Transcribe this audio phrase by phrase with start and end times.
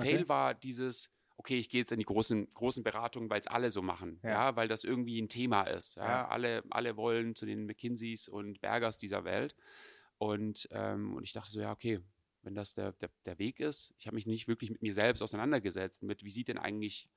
[0.00, 0.16] Okay.
[0.16, 3.70] Fail war dieses, okay, ich gehe jetzt in die großen, großen Beratungen, weil es alle
[3.70, 4.30] so machen, Ja.
[4.30, 4.56] ja.
[4.56, 5.96] weil das irgendwie ein Thema ist.
[5.96, 6.04] Ja?
[6.06, 6.28] Ja.
[6.28, 9.54] Alle, alle wollen zu den McKinseys und Bergers dieser Welt.
[10.18, 12.00] Und, ähm, und ich dachte so, ja, okay,
[12.42, 15.22] wenn das der, der, der Weg ist, ich habe mich nicht wirklich mit mir selbst
[15.22, 17.08] auseinandergesetzt, mit wie sieht denn eigentlich,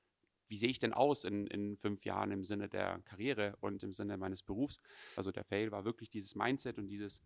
[0.48, 3.92] wie sehe ich denn aus in, in fünf Jahren im Sinne der Karriere und im
[3.92, 4.80] Sinne meines Berufs.
[5.16, 7.22] Also der Fail war wirklich dieses Mindset und dieses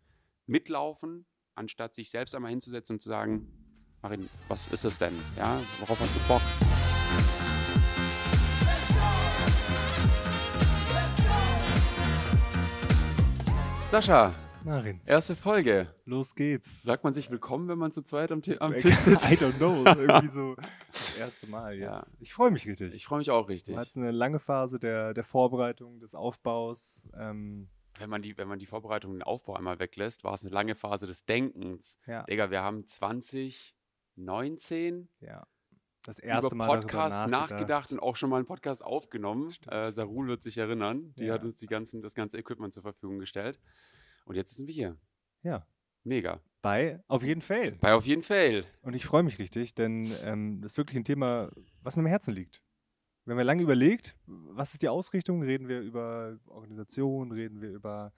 [0.46, 3.68] Mitlaufen, anstatt sich selbst einmal hinzusetzen und zu sagen,
[4.03, 5.12] Marin, was ist es denn?
[5.37, 6.43] Ja, worauf hast du Bock?
[13.91, 14.34] Sascha,
[14.65, 15.89] Marin, erste Folge.
[16.05, 16.83] los geht's.
[16.83, 19.25] Sagt man sich willkommen, wenn man zu zweit am, am I Tisch sitzt?
[19.27, 19.84] don't know.
[19.87, 20.55] Irgendwie so
[20.92, 21.83] das erste Mal jetzt.
[21.83, 22.05] Ja.
[22.20, 22.95] Ich freue mich richtig.
[22.95, 23.77] Ich freue mich auch richtig.
[23.77, 27.09] War jetzt eine lange Phase der, der Vorbereitung, des Aufbaus.
[27.19, 30.42] Ähm, Wenn man, die, wenn man die Vorbereitung und den Aufbau einmal weglässt, war es
[30.42, 31.97] eine lange Phase des Denkens.
[32.06, 32.87] ja, Digga, wir haben
[34.28, 35.46] 2019 ja.
[36.04, 37.92] Das erste über Mal Podcasts nachgedacht.
[37.92, 39.52] und auch schon mal einen Podcast aufgenommen.
[39.69, 41.12] Äh, Sarul wird sich erinnern.
[41.19, 41.34] Die Ja.
[41.34, 43.60] hat uns die ganzen, das ganze Equipment zur Verfügung gestellt.
[44.25, 44.97] Und jetzt sind wir hier.
[45.42, 45.66] Ja,
[46.05, 46.41] Mega.
[46.62, 47.72] bei auf jeden Fall.
[47.72, 48.64] Bei auf jeden Fall.
[48.80, 51.50] Und ich freue mich richtig, denn ähm, das ist wirklich ein Thema,
[51.82, 52.62] was mir am Herzen liegt.
[53.25, 55.42] Wir haben ja lange überlegt, was ist die Ausrichtung?
[55.42, 58.14] Reden wir über Organisation, reden wir über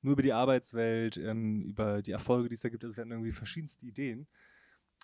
[0.00, 2.84] nur über die Arbeitswelt, ähm, über die Erfolge, die es da gibt.
[2.84, 4.28] Also wir hatten irgendwie verschiedenste Ideen.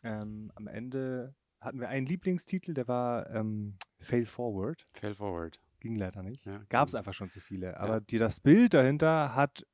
[0.04, 4.84] Ähm, am Ende hatten wir einen Lieblingstitel, der war ähm, Fail Forward.
[4.92, 5.60] Fail forward.
[5.80, 6.44] Ging leider nicht.
[6.44, 7.78] Ja, Gab es einfach schon zu viele.
[7.78, 9.66] Aber die, das Bild dahinter hat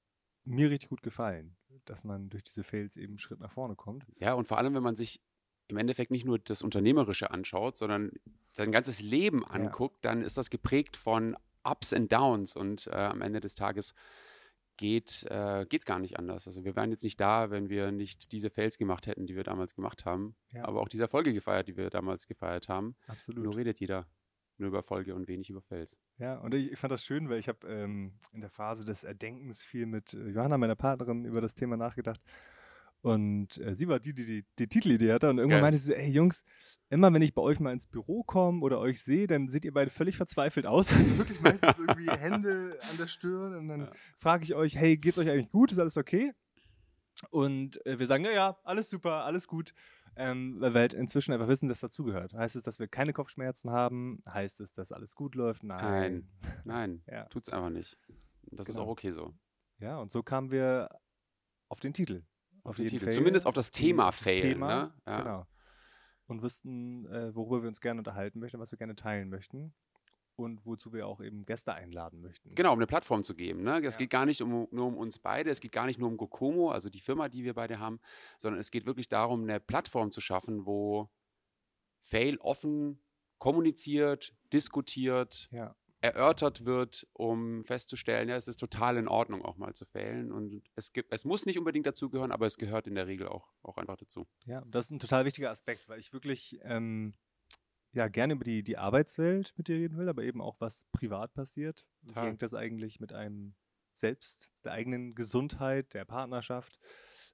[0.44, 4.04] mir richtig gut gefallen, dass man durch diese Fails eben einen Schritt nach vorne kommt.
[4.18, 5.20] Ja, und vor allem, wenn man sich
[5.68, 8.12] im Endeffekt nicht nur das Unternehmerische anschaut, sondern
[8.52, 13.22] sein ganzes Leben anguckt, dann ist das geprägt von Ups und Downs und äh, am
[13.22, 13.94] Ende des Tages
[14.76, 16.46] geht äh, es gar nicht anders.
[16.46, 19.44] Also wir wären jetzt nicht da, wenn wir nicht diese Fails gemacht hätten, die wir
[19.44, 20.64] damals gemacht haben, Ja.
[20.64, 22.96] aber auch diese Erfolge gefeiert, die wir damals gefeiert haben.
[23.06, 23.44] Absolut.
[23.44, 24.06] Nur redet jeder
[24.56, 25.98] nur über Erfolge und wenig über Fails.
[26.18, 29.02] Ja, und ich, ich fand das schön, weil ich habe ähm, in der Phase des
[29.02, 32.20] Erdenkens viel mit äh, Johanna, meiner Partnerin, über das Thema nachgedacht.
[33.04, 35.28] Und äh, sie war die, die, die die Titelidee hatte.
[35.28, 35.62] Und irgendwann Geil.
[35.72, 36.42] meinte sie, so, ey Jungs,
[36.88, 39.74] immer wenn ich bei euch mal ins Büro komme oder euch sehe, dann seht ihr
[39.74, 40.88] beide völlig verzweifelt aus.
[40.92, 43.54] Also wirklich meistens irgendwie Hände an der Stirn.
[43.56, 43.92] Und dann Ja.
[44.20, 45.70] frage ich euch, hey, geht's euch eigentlich gut?
[45.70, 46.32] Ist alles okay?
[47.30, 49.74] Und äh, wir sagen, ja, ja, alles super, alles gut.
[50.16, 52.32] Ähm, weil wir halt inzwischen einfach wissen, dass dazugehört.
[52.32, 54.22] Heißt es, dass wir keine Kopfschmerzen haben?
[54.26, 55.62] Heißt es, dass alles gut läuft?
[55.62, 56.30] Nein.
[56.64, 57.24] Nein, Ja.
[57.26, 57.98] tut's einfach nicht.
[58.50, 58.86] Das ist Genau.
[58.86, 59.34] auch okay so.
[59.78, 60.88] Ja, und so kamen wir
[61.68, 62.22] auf den Titel.
[62.64, 63.04] Auf den jeden Titel.
[63.06, 63.12] Fall.
[63.14, 64.40] Zumindest auf das Thema das Fail.
[64.40, 64.92] Thema, ne?
[65.06, 65.18] ja.
[65.20, 65.46] Genau.
[66.26, 69.74] Und wussten, äh, worüber wir uns gerne unterhalten möchten, was wir gerne teilen möchten.
[70.36, 72.56] Und wozu wir auch eben Gäste einladen möchten.
[72.56, 73.62] Genau, um eine Plattform zu geben.
[73.62, 73.78] Ne?
[73.84, 73.98] Es Ja.
[73.98, 76.70] geht gar nicht um, nur um uns beide, es geht gar nicht nur um Gokomo,
[76.70, 78.00] also die Firma, die wir beide haben,
[78.38, 81.08] sondern es geht wirklich darum, eine Plattform zu schaffen, wo
[82.00, 82.98] Fail offen
[83.38, 89.72] kommuniziert, diskutiert, Ja, erörtert wird, um festzustellen, ja, es ist total in Ordnung, auch mal
[89.72, 90.32] zu failen.
[90.32, 93.48] Und es gibt, es muss nicht unbedingt dazugehören, aber es gehört in der Regel auch,
[93.62, 94.26] auch einfach dazu.
[94.44, 97.14] ja, das ist ein total wichtiger Aspekt, weil ich wirklich ähm,
[97.92, 101.32] ja, gerne über die, die Arbeitswelt mit dir reden will, aber eben auch, was privat
[101.32, 101.86] passiert.
[102.02, 103.54] Wie hängt das eigentlich mit einem
[103.94, 106.78] selbst, der eigenen Gesundheit, der Partnerschaft,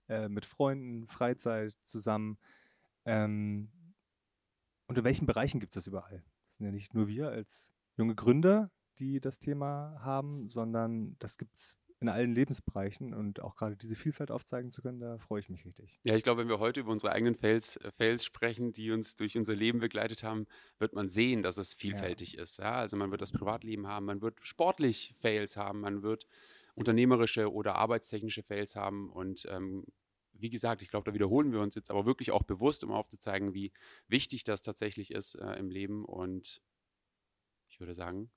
[0.08, 2.38] äh, mit Freunden, Freizeit zusammen?
[3.04, 3.72] Ähm,
[4.86, 6.22] und in welchen Bereichen gibt es das überall?
[6.46, 11.38] Das sind ja nicht nur wir als junge Gründer, die das Thema haben, sondern das
[11.38, 15.40] gibt es in allen Lebensbereichen und auch gerade diese Vielfalt aufzeigen zu können, da freue
[15.40, 16.00] ich mich richtig.
[16.02, 19.16] Ja, ich glaube, wenn wir heute über unsere eigenen Fails, äh, Fails sprechen, die uns
[19.16, 20.46] durch unser Leben begleitet haben,
[20.78, 22.58] wird man sehen, dass es vielfältig ist.
[22.58, 22.72] Ja?
[22.72, 26.26] Also man wird das Privatleben haben, man wird sportlich Fails haben, man wird
[26.74, 29.10] unternehmerische oder arbeitstechnische Fails haben.
[29.10, 29.84] Und ähm,
[30.32, 33.52] wie gesagt, ich glaube, da wiederholen wir uns jetzt aber wirklich auch bewusst, um aufzuzeigen,
[33.52, 33.72] wie
[34.08, 36.06] wichtig das tatsächlich ist äh, im Leben.
[36.06, 36.62] Und
[37.80, 38.30] ich würde sagen,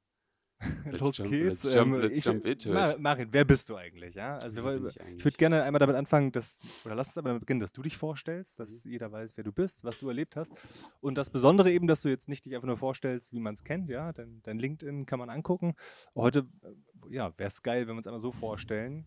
[0.86, 1.64] Let's Los jump- geht's.
[1.66, 2.74] let's jump- Ähm, let's ich, jump into it.
[2.76, 4.16] Mar Marin, wer bist du eigentlich?
[4.16, 4.36] Ja?
[4.36, 7.18] Also wir wer wollen, ich ich würde gerne einmal damit anfangen, dass, oder lass uns
[7.18, 8.92] aber damit beginnen, dass du dich vorstellst, dass Mhm.
[8.92, 10.54] jeder weiß, wer du bist, was du erlebt hast.
[11.02, 13.66] Und das Besondere eben, dass du jetzt nicht dich einfach nur vorstellst, wie man es
[13.66, 15.76] kennt, ja, dein, dein LinkedIn kann man angucken.
[16.16, 19.06] Heute, äh, ja, wäre es geil, wenn wir uns einmal so vorstellen.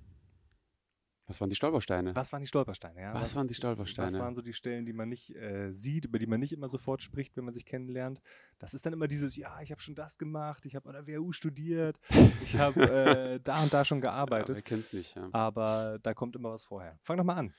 [1.29, 2.15] Was waren die Stolpersteine?
[2.15, 3.01] Was waren die Stolpersteine?
[3.01, 3.15] Ja?
[3.15, 4.07] Was waren die Stolpersteine?
[4.07, 6.69] Was waren so die Stellen, die man nicht äh, sieht, über die man nicht immer
[6.69, 8.21] sofort spricht, wenn man sich kennenlernt?
[8.59, 11.07] Das ist dann immer dieses, ja, ich habe schon das gemacht, ich habe an der
[11.07, 11.99] WHU studiert,
[12.43, 12.81] ich habe
[13.37, 14.55] äh, da und da schon Ja, gearbeitet.
[14.55, 15.17] wer kennt's nicht?
[15.17, 15.29] Ja.
[15.33, 16.97] aber da kommt immer was vorher.
[17.03, 17.53] Fang doch mal an.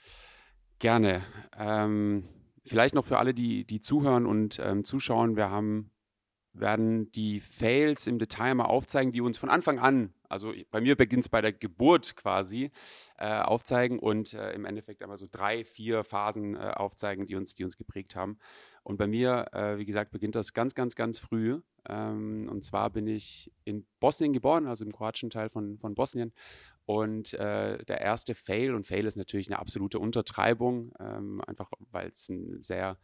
[0.80, 1.24] Gerne.
[1.58, 2.24] Ähm,
[2.66, 5.92] vielleicht noch für alle, die, die zuhören und ähm, zuschauen, wir haben,
[6.60, 10.96] werden die Fails im Detail mal aufzeigen, die uns von Anfang an, also bei mir
[10.96, 12.72] beginnt es bei der Geburt quasi,
[13.18, 17.54] äh, aufzeigen und äh, im Endeffekt einmal so drei, vier Phasen äh, aufzeigen, die uns,
[17.54, 18.38] die uns geprägt haben.
[18.84, 21.62] Und bei mir, äh, wie gesagt, beginnt das ganz, ganz, ganz früh.
[21.90, 26.34] Ähm, und zwar bin ich in Bosnien geboren, also im kroatischen Teil von, von Bosnien.
[26.86, 32.08] Und äh, der erste Fail, und Fail ist natürlich eine absolute Untertreibung, ähm, einfach weil
[32.10, 32.98] es ein sehr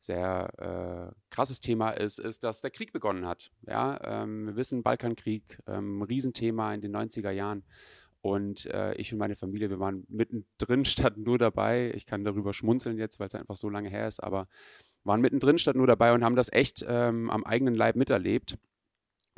[0.00, 3.50] sehr äh, krasses Thema ist, ist, dass der Krieg begonnen hat.
[3.66, 7.64] Ja, ähm, wir wissen, Balkankrieg, ähm, Riesenthema in den 90er Jahren.
[8.20, 11.92] Und äh, ich und meine Familie, wir waren mittendrin statt nur dabei.
[11.94, 14.48] Ich kann darüber schmunzeln jetzt, weil es einfach so lange her ist, aber
[15.04, 18.58] waren mittendrin statt nur dabei und haben das echt ähm, am eigenen Leib miterlebt.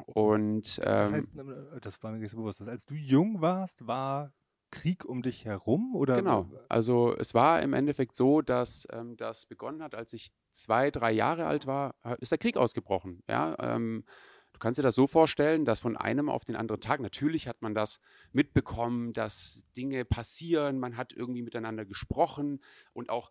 [0.06, 3.40] Und ähm, das heißt, äh, das war mir nicht so bewusst, dass als du jung
[3.40, 4.32] warst, war
[4.70, 5.94] Krieg um dich herum?
[5.94, 6.16] Oder?
[6.16, 6.48] Genau.
[6.68, 11.12] Also es war im Endeffekt so, dass ähm, das begonnen hat, als ich zwei, drei
[11.12, 13.22] Jahre alt war, äh, ist der Krieg ausgebrochen.
[13.28, 14.04] Ja, ähm,
[14.52, 17.62] du kannst dir das so vorstellen, dass von einem auf den anderen Tag, natürlich hat
[17.62, 18.00] man das
[18.32, 22.60] mitbekommen, dass Dinge passieren, man hat irgendwie miteinander gesprochen
[22.92, 23.30] und auch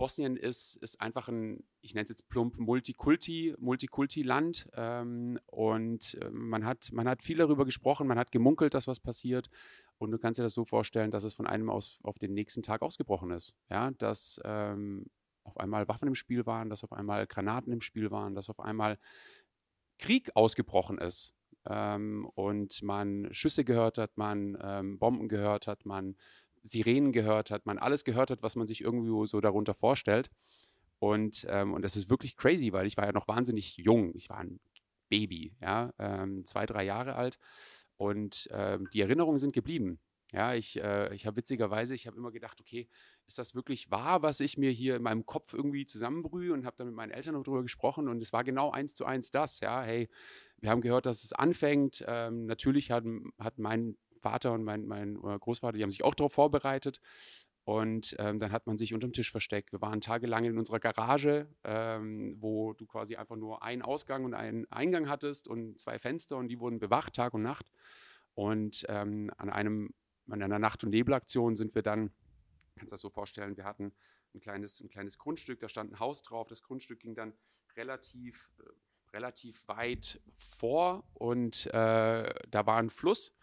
[0.00, 4.70] Bosnien ist, ist einfach ein, ich nenne es jetzt plump, Multikulti, Multikulti-Land.
[4.72, 8.98] Ähm, und äh, man, hat, man hat viel darüber gesprochen, man hat gemunkelt, dass was
[8.98, 9.50] passiert.
[9.98, 12.62] Und du kannst dir das so vorstellen, dass es von einem aus auf den nächsten
[12.62, 13.54] Tag ausgebrochen ist.
[13.68, 15.04] Ja, dass ähm,
[15.44, 18.60] auf einmal Waffen im Spiel waren, dass auf einmal Granaten im Spiel waren, dass auf
[18.60, 18.98] einmal
[19.98, 21.34] Krieg ausgebrochen ist.
[21.68, 26.16] Ähm, und man Schüsse gehört hat, man ähm, Bomben gehört hat, man
[26.62, 30.30] Sirenen gehört hat, man alles gehört hat, was man sich irgendwie so darunter vorstellt.
[30.98, 34.14] Und, ähm, und das ist wirklich crazy, weil ich war ja noch wahnsinnig jung.
[34.14, 34.60] Ich war ein
[35.08, 37.38] Baby, ja, ähm, zwei, drei Jahre alt.
[37.96, 39.98] Und ähm, die Erinnerungen sind geblieben.
[40.32, 42.88] Ja, ich, äh, ich habe witzigerweise, ich habe immer gedacht, okay,
[43.26, 46.76] ist das wirklich wahr, was ich mir hier in meinem Kopf irgendwie zusammenbrühe und habe
[46.76, 49.82] dann mit meinen Eltern darüber gesprochen und es war genau eins zu eins das, ja,
[49.82, 50.08] hey,
[50.58, 52.04] wir haben gehört, dass es anfängt.
[52.06, 53.04] Ähm, natürlich hat,
[53.38, 57.00] hat mein Vater und mein, mein äh, Großvater, die haben sich auch darauf vorbereitet.
[57.64, 59.72] Und ähm, dann hat man sich unterm Tisch versteckt.
[59.72, 64.34] Wir waren tagelang in unserer Garage, ähm, wo du quasi einfach nur einen Ausgang und
[64.34, 67.70] einen Eingang hattest und zwei Fenster und die wurden bewacht, Tag und Nacht.
[68.34, 69.92] Und ähm, an, einem,
[70.32, 72.10] an einer Nacht- und Nebelaktion sind wir dann,
[72.76, 73.92] kannst du das so vorstellen, wir hatten
[74.34, 76.48] ein kleines, ein kleines Grundstück, da stand ein Haus drauf.
[76.48, 77.34] Das Grundstück ging dann
[77.76, 81.70] relativ, äh, relativ weit vor und äh,
[82.48, 83.34] da war ein Fluss.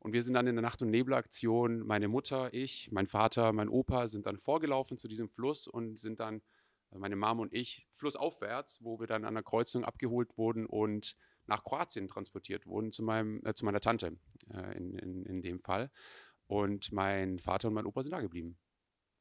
[0.00, 3.70] Und wir sind dann in der Nacht- und Nebelaktion, meine Mutter, ich, mein Vater, mein
[3.70, 6.42] Opa sind dann vorgelaufen zu diesem Fluss und sind dann,
[6.90, 11.16] äh, meine Mom und ich, flussaufwärts, wo wir dann an der Kreuzung abgeholt wurden und
[11.46, 14.16] nach Kroatien transportiert wurden, zu, meinem, äh, zu meiner Tante
[14.52, 15.90] äh, in, in, in dem Fall.
[16.46, 18.58] Und mein Vater und mein Opa sind da geblieben.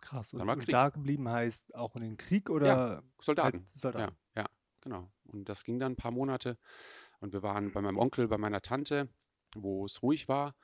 [0.01, 0.33] Krass.
[0.33, 2.67] Und da geblieben heißt auch in den Krieg oder?
[2.67, 3.59] Ja, Soldaten.
[3.59, 4.15] Halt Soldaten.
[4.35, 4.49] Ja, ja,
[4.81, 5.09] genau.
[5.23, 6.57] Und das ging dann ein paar Monate.
[7.19, 9.07] Und wir waren bei meinem Onkel, bei meiner Tante,
[9.55, 10.55] wo es ruhig war.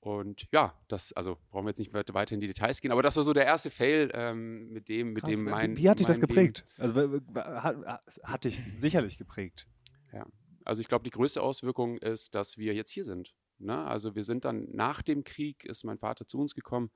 [0.00, 3.16] Und ja, das, also brauchen wir jetzt nicht weiter in die Details gehen, aber das
[3.16, 5.76] war so der erste Fail, ähm, mit dem, mit Krass, dem mein.
[5.76, 6.64] Wie hat dich das geprägt?
[6.76, 9.66] Leben, also hat, hat dich sicherlich geprägt.
[10.12, 10.26] Ja,
[10.64, 13.34] also ich glaube, die größte Auswirkung ist, dass wir jetzt hier sind.
[13.58, 13.84] Ne?
[13.86, 16.90] Also wir sind dann nach dem Krieg, ist mein Vater zu uns gekommen,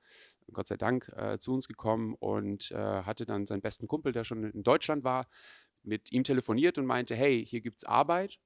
[0.51, 4.23] Gott sei Dank äh, zu uns gekommen und äh, hatte dann seinen besten Kumpel, der
[4.23, 5.27] schon in Deutschland war,
[5.83, 8.39] mit ihm telefoniert und meinte, hey, hier gibt es Arbeit,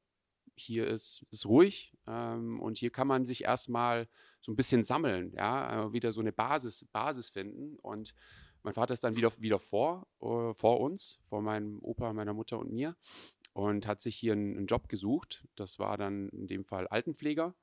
[0.56, 4.08] hier ist es ruhig ähm, und hier kann man sich erstmal
[4.42, 7.78] so ein bisschen sammeln, ja, äh, wieder so eine Basis, Basis finden.
[7.80, 8.14] Und
[8.64, 12.58] mein Vater ist dann wieder, wieder vor, uh, vor uns, vor meinem Opa, meiner Mutter
[12.58, 12.96] und mir
[13.54, 15.48] und hat sich hier einen, einen Job gesucht.
[15.56, 17.56] Das war dann in dem Fall Altenpfleger.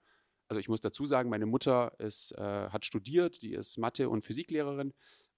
[0.52, 4.22] Also ich muss dazu sagen, meine Mutter ist, äh, hat studiert, die ist Mathe- und
[4.22, 4.92] Physiklehrerin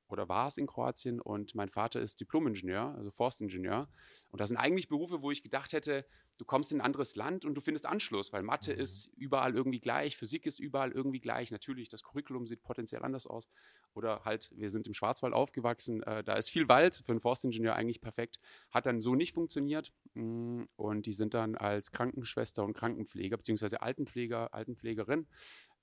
[0.08, 3.88] oder war es in Kroatien und mein Vater ist Diplomingenieur, also Forstingenieur.
[4.30, 6.04] Und das sind eigentlich Berufe, wo ich gedacht hätte,
[6.38, 8.80] du kommst in ein anderes Land und du findest Anschluss, weil Mathe mhm.
[8.80, 11.50] ist überall irgendwie gleich, Physik ist überall irgendwie gleich.
[11.50, 13.48] Natürlich, das Curriculum sieht potenziell anders aus.
[13.94, 17.76] Oder halt, wir sind im Schwarzwald aufgewachsen, äh, da ist viel Wald, für einen Forstingenieur
[17.76, 18.40] eigentlich perfekt.
[18.70, 19.92] Hat dann so nicht funktioniert.
[20.14, 25.28] Mm, und die sind dann als Krankenschwester und Krankenpfleger, beziehungsweise Altenpfleger, Altenpflegerin,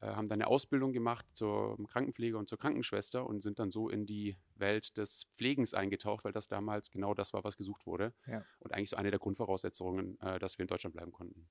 [0.08, 4.06] haben dann eine Ausbildung gemacht zur Krankenpfleger und zur Krankenschwester und sind dann so in
[4.06, 8.14] die Welt des Pflegens eingetaucht, weil das damals genau das war, was gesucht wurde.
[8.26, 8.44] Ja.
[8.60, 11.48] Und eigentlich so eine der Grundvoraussetzungen, äh, dass wir in Deutschland bleiben konnten.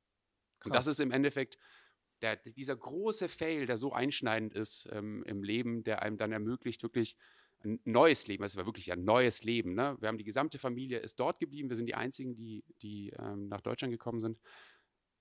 [0.59, 0.67] Krass.
[0.67, 1.59] Und das ist im Endeffekt
[2.23, 6.83] der, dieser große Fail, der so einschneidend ist ähm, im Leben, der einem dann ermöglicht,
[6.83, 7.17] wirklich
[7.63, 8.45] ein neues Leben.
[8.45, 9.75] Es war wirklich ein neues Leben.
[9.75, 9.97] Ne?
[10.01, 11.69] Wir haben die gesamte Familie ist dort geblieben.
[11.69, 14.39] Wir sind die einzigen, die, die ähm, nach Deutschland gekommen sind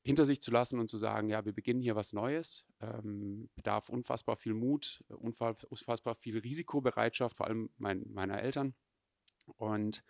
[0.01, 3.89] hinter sich zu lassen und zu sagen, ja, wir beginnen hier was Neues, ähm, bedarf
[3.89, 8.73] unfassbar viel Mut, unfassbar viel Risikobereitschaft, vor allem mein, meiner Eltern
[9.57, 10.03] und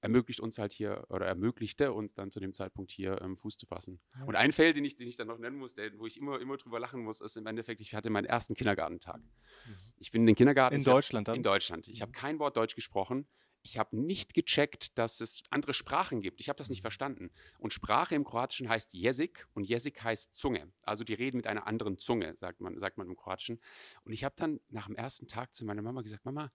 [0.00, 3.66] ermöglicht uns halt hier oder ermöglichte uns dann zu dem Zeitpunkt hier ähm, Fuß zu
[3.66, 4.00] fassen.
[4.16, 4.24] Ja.
[4.24, 6.40] Und ein Feld, den ich, den ich dann noch nennen muss, der, wo ich immer,
[6.40, 9.20] immer drüber lachen muss, ist im Endeffekt, ich hatte meinen ersten Kindergartentag.
[9.20, 9.74] Mhm.
[9.96, 10.76] Ich bin in den Kindergarten.
[10.76, 11.36] In Deutschland hab, dann?
[11.38, 11.88] In Deutschland.
[11.88, 12.02] Ich mhm.
[12.02, 13.26] habe kein Wort Deutsch gesprochen.
[13.62, 16.40] Ich habe nicht gecheckt, dass es andere Sprachen gibt.
[16.40, 16.82] Ich habe das nicht Mhm.
[16.82, 17.30] verstanden.
[17.58, 20.72] Und Sprache im Kroatischen heißt Jezik und Jezik heißt Zunge.
[20.82, 23.60] Also die reden mit einer anderen Zunge, sagt man, sagt man im Kroatischen.
[24.04, 26.52] Und ich habe dann nach dem ersten Tag zu meiner Mama gesagt, Mama,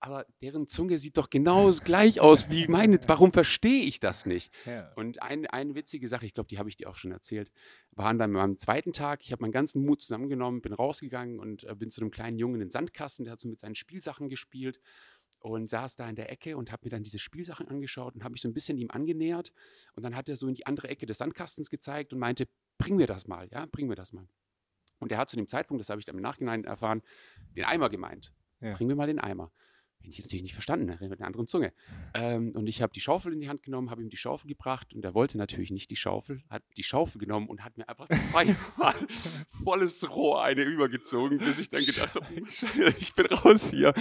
[0.00, 3.00] aber deren Zunge sieht doch genau gleich aus wie meine.
[3.08, 4.54] Warum verstehe ich das nicht?
[4.64, 4.92] Ja.
[4.94, 7.50] Und ein, eine witzige Sache, ich glaube, die habe ich dir auch schon erzählt,
[7.92, 11.74] waren dann am zweiten Tag, ich habe meinen ganzen Mut zusammengenommen, bin rausgegangen und äh,
[11.74, 14.78] bin zu einem kleinen Jungen in den Sandkasten, der hat so mit seinen Spielsachen gespielt
[15.40, 18.32] und saß da in der Ecke und habe mir dann diese Spielsachen angeschaut und habe
[18.32, 19.52] mich so ein bisschen ihm angenähert
[19.94, 22.96] und dann hat er so in die andere Ecke des Sandkastens gezeigt und meinte, bring
[22.96, 24.28] mir das mal, ja, bring mir das mal.
[24.98, 27.02] Und er hat zu dem Zeitpunkt, das habe ich dann im Nachhinein erfahren,
[27.56, 28.32] den Eimer gemeint.
[28.60, 28.74] Ja.
[28.74, 29.52] Bring mir mal den Eimer.
[30.00, 31.72] Bin ich natürlich nicht verstanden, er redet mit einer anderen Zunge.
[32.14, 34.94] Ähm, und ich habe die Schaufel in die Hand genommen, habe ihm die Schaufel gebracht
[34.94, 38.08] und er wollte natürlich nicht die Schaufel, hat die Schaufel genommen und hat mir einfach
[38.30, 38.94] zweimal
[39.64, 42.26] volles Rohr eine übergezogen, bis ich dann gedacht habe,
[42.98, 43.92] ich bin raus hier.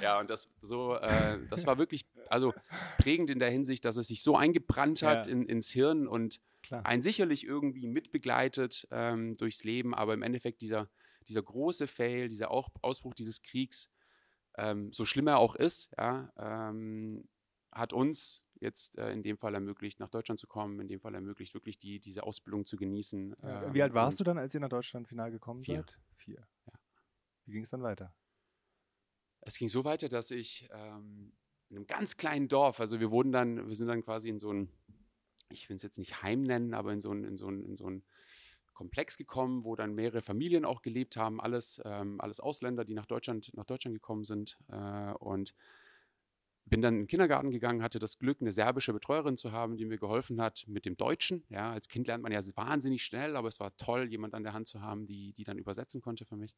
[0.00, 2.54] Ja, und das so, äh, das war wirklich, also
[2.98, 5.32] prägend in der Hinsicht, dass es sich so eingebrannt hat Ja.
[5.32, 6.86] in, ins Hirn und Klar.
[6.86, 10.88] ein sicherlich irgendwie mitbegleitet ähm, durchs Leben, aber im Endeffekt dieser,
[11.28, 13.90] dieser große Fail, dieser Ausbruch dieses Kriegs,
[14.56, 17.28] ähm, so schlimm er auch ist, ja, ähm,
[17.70, 21.14] hat uns jetzt äh, in dem Fall ermöglicht, nach Deutschland zu kommen, in dem Fall
[21.14, 23.34] ermöglicht, wirklich die, diese Ausbildung zu genießen.
[23.42, 25.76] Ja, ähm, Wie alt warst du dann, als ihr nach Deutschland final gekommen Vier.
[25.76, 25.98] seid?
[26.16, 26.46] Vier.
[26.66, 26.72] Ja.
[27.46, 28.14] Wie ging es dann weiter?
[29.40, 31.32] Es ging so weiter, dass ich ähm,
[31.68, 34.52] in einem ganz kleinen Dorf, also wir wurden dann, wir sind dann quasi in so
[34.52, 34.70] ein,
[35.48, 37.76] ich will es jetzt nicht Heim nennen, aber in so ein, in so ein, in
[37.76, 38.04] so ein
[38.74, 43.06] Komplex gekommen, wo dann mehrere Familien auch gelebt haben, alles, ähm, alles Ausländer, die nach
[43.06, 44.58] Deutschland, nach Deutschland gekommen sind.
[44.68, 45.54] Äh, und
[46.64, 49.84] bin dann in den Kindergarten gegangen, hatte das Glück, eine serbische Betreuerin zu haben, die
[49.84, 51.44] mir geholfen hat mit dem Deutschen.
[51.48, 54.52] Ja, als Kind lernt man ja wahnsinnig schnell, aber es war toll, jemand an der
[54.52, 56.54] Hand zu haben, die, die dann übersetzen konnte für mich.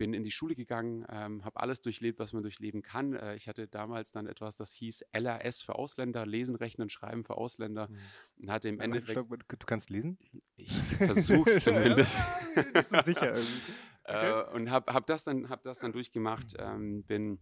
[0.00, 3.12] Bin in die Schule gegangen, ähm, habe alles durchlebt, was man durchleben kann.
[3.12, 7.36] Äh, ich hatte damals dann etwas, das hieß LRS für Ausländer, Lesen, Rechnen, Schreiben für
[7.36, 7.90] Ausländer.
[8.38, 10.16] Und hatte im Endeffekt, Du kannst lesen?
[10.56, 12.18] ich versuch's zumindest.
[12.56, 13.72] Ja, Bist du sicher irgendwie?
[14.04, 17.38] Äh, und habe hab das, dann- hab das dann durchgemacht, ähm, bin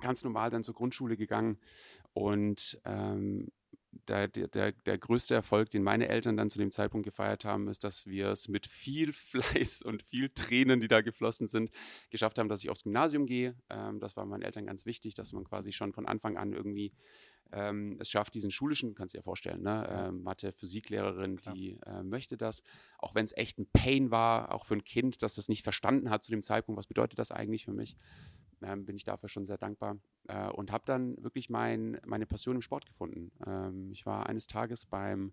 [0.00, 1.58] ganz normal dann zur Grundschule gegangen
[2.14, 3.52] und ähm,
[4.08, 7.84] der, der, der, größte Erfolg, den meine Eltern dann zu dem Zeitpunkt gefeiert haben, ist,
[7.84, 11.70] dass wir es mit viel Fleiß und viel Tränen, die da geflossen sind,
[12.10, 13.54] geschafft haben, dass ich aufs Gymnasium gehe.
[13.70, 16.92] Ähm, das war meinen Eltern ganz wichtig, dass man quasi schon von Anfang an irgendwie
[17.52, 19.86] ähm, es schafft, diesen schulischen, kannst du dir vorstellen, ne?
[19.90, 21.54] Ähm, Mathe, Physiklehrerin, Klar.
[21.54, 22.62] die äh, möchte das,
[22.98, 26.08] auch wenn es echt ein Pain war, auch für ein Kind, das das nicht verstanden
[26.08, 27.96] hat zu dem Zeitpunkt, was bedeutet das eigentlich für mich,
[28.64, 29.96] ähm, bin ich dafür schon sehr dankbar
[30.28, 33.32] äh, und habe dann wirklich mein, meine Passion im Sport gefunden.
[33.46, 35.32] Ähm, ich war eines Tages beim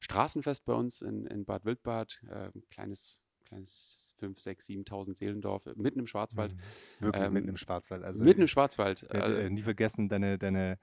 [0.00, 5.66] Straßenfest bei uns in, in Bad Wildbad, äh, ein kleines, kleines 5, 6, 7.000 Seelendorf,
[5.66, 6.54] äh, mitten im Schwarzwald.
[6.54, 6.60] Mhm.
[7.00, 8.02] Wirklich Ähm, mitten im Schwarzwald.
[8.02, 9.02] Also mitten im ich Schwarzwald.
[9.10, 10.78] werde Äh, äh, nie vergessen, deine, deine,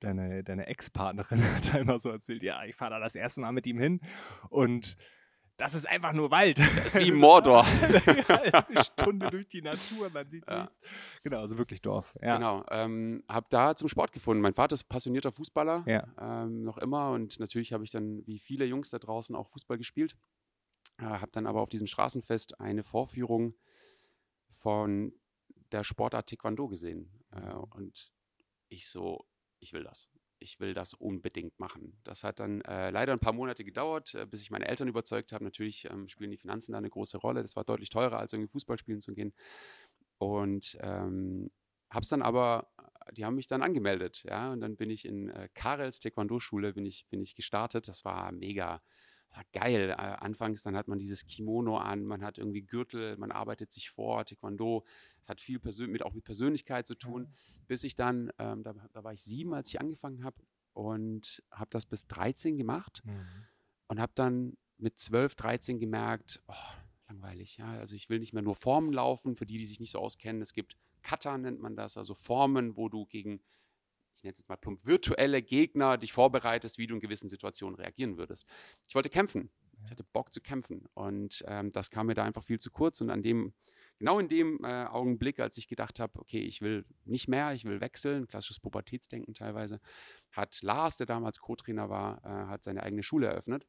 [0.00, 3.66] deine, deine Ex-Partnerin hat einmal so erzählt, ja, ich fahre da das erste Mal mit
[3.66, 4.00] ihm hin
[4.48, 4.96] und
[5.62, 6.58] das ist einfach nur Wald.
[6.58, 7.64] Das ist wie Mordor.
[8.68, 10.62] Eine Stunde durch die Natur, man sieht Ja.
[10.62, 10.80] nichts.
[11.22, 12.16] Genau, also wirklich Dorf.
[12.20, 12.34] Ja.
[12.34, 12.64] Genau.
[12.68, 14.42] Ähm, habe da zum Sport gefunden.
[14.42, 16.08] Mein Vater ist passionierter Fußballer, Ja.
[16.20, 17.12] ähm, noch immer.
[17.12, 20.16] Und natürlich habe ich dann, wie viele Jungs da draußen, auch Fußball gespielt.
[20.98, 23.54] Äh, habe dann aber auf diesem Straßenfest eine Vorführung
[24.50, 25.12] von
[25.70, 27.08] der Sportart Taekwondo gesehen.
[27.30, 28.12] Äh, und
[28.68, 29.24] ich so,
[29.60, 30.10] ich will das.
[30.42, 31.98] Ich will das unbedingt machen.
[32.04, 35.32] Das hat dann äh, leider ein paar Monate gedauert, äh, bis ich meine Eltern überzeugt
[35.32, 35.44] habe.
[35.44, 37.42] Natürlich ähm, spielen die Finanzen da eine große Rolle.
[37.42, 39.32] Das war deutlich teurer, als irgendwie Fußball spielen zu gehen.
[40.18, 41.50] Und ähm,
[41.90, 42.68] habe es dann aber,
[43.12, 46.86] die haben mich dann angemeldet, ja, und dann bin ich in äh, Karels Taekwondo-Schule bin
[46.86, 47.88] ich, bin ich gestartet.
[47.88, 48.82] Das war mega,
[49.52, 49.90] geil.
[49.90, 53.90] Äh, anfangs dann hat man dieses Kimono an, man hat irgendwie Gürtel, man arbeitet sich
[53.90, 54.84] vor, Taekwondo.
[55.20, 57.32] Es hat viel persön mit, auch mit Persönlichkeit zu tun,
[57.66, 60.36] bis ich dann, ähm, da, da war ich sieben, als ich angefangen habe
[60.74, 63.26] und habe das bis 13 gemacht Mhm.
[63.88, 66.54] und habe dann mit 12, 13 gemerkt, oh,
[67.08, 69.90] langweilig, ja, also ich will nicht mehr nur Formen laufen, für die, die sich nicht
[69.90, 70.42] so auskennen.
[70.42, 73.40] Es gibt Kata, nennt man das, also Formen, wo du gegen,
[74.22, 77.74] ich nenne es jetzt mal plump, virtuelle Gegner dich vorbereitest, wie du in gewissen Situationen
[77.74, 78.46] reagieren würdest.
[78.88, 79.50] Ich wollte kämpfen.
[79.84, 83.00] Ich hatte Bock zu kämpfen und ähm, das kam mir da einfach viel zu kurz
[83.00, 83.52] und an dem,
[83.98, 87.64] genau in dem äh, Augenblick, als ich gedacht habe, okay, ich will nicht mehr, ich
[87.64, 89.80] will wechseln, klassisches Pubertätsdenken teilweise,
[90.30, 93.66] hat Lars, der damals Co-Trainer war, äh, hat seine eigene Schule eröffnet.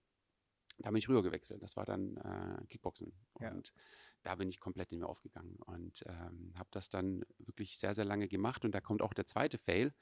[0.78, 1.62] Da bin ich rüber gewechselt.
[1.62, 3.14] Das war dann äh, Kickboxen.
[3.40, 3.52] Ja.
[3.52, 3.74] Und
[4.24, 8.06] da bin ich komplett in mir aufgegangen und ähm, habe das dann wirklich sehr, sehr
[8.06, 8.64] lange gemacht.
[8.64, 9.94] Und da kommt auch der zweite Fail,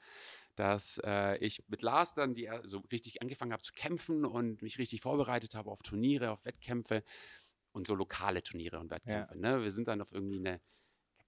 [0.56, 4.62] dass äh, ich mit Lars dann die, er- so richtig angefangen habe zu kämpfen und
[4.62, 7.02] mich richtig vorbereitet habe auf Turniere, auf Wettkämpfe
[7.72, 9.38] und so lokale Turniere und Wettkämpfe.
[9.38, 9.62] Ne?
[9.62, 10.60] Wir sind dann auf irgendwie eine,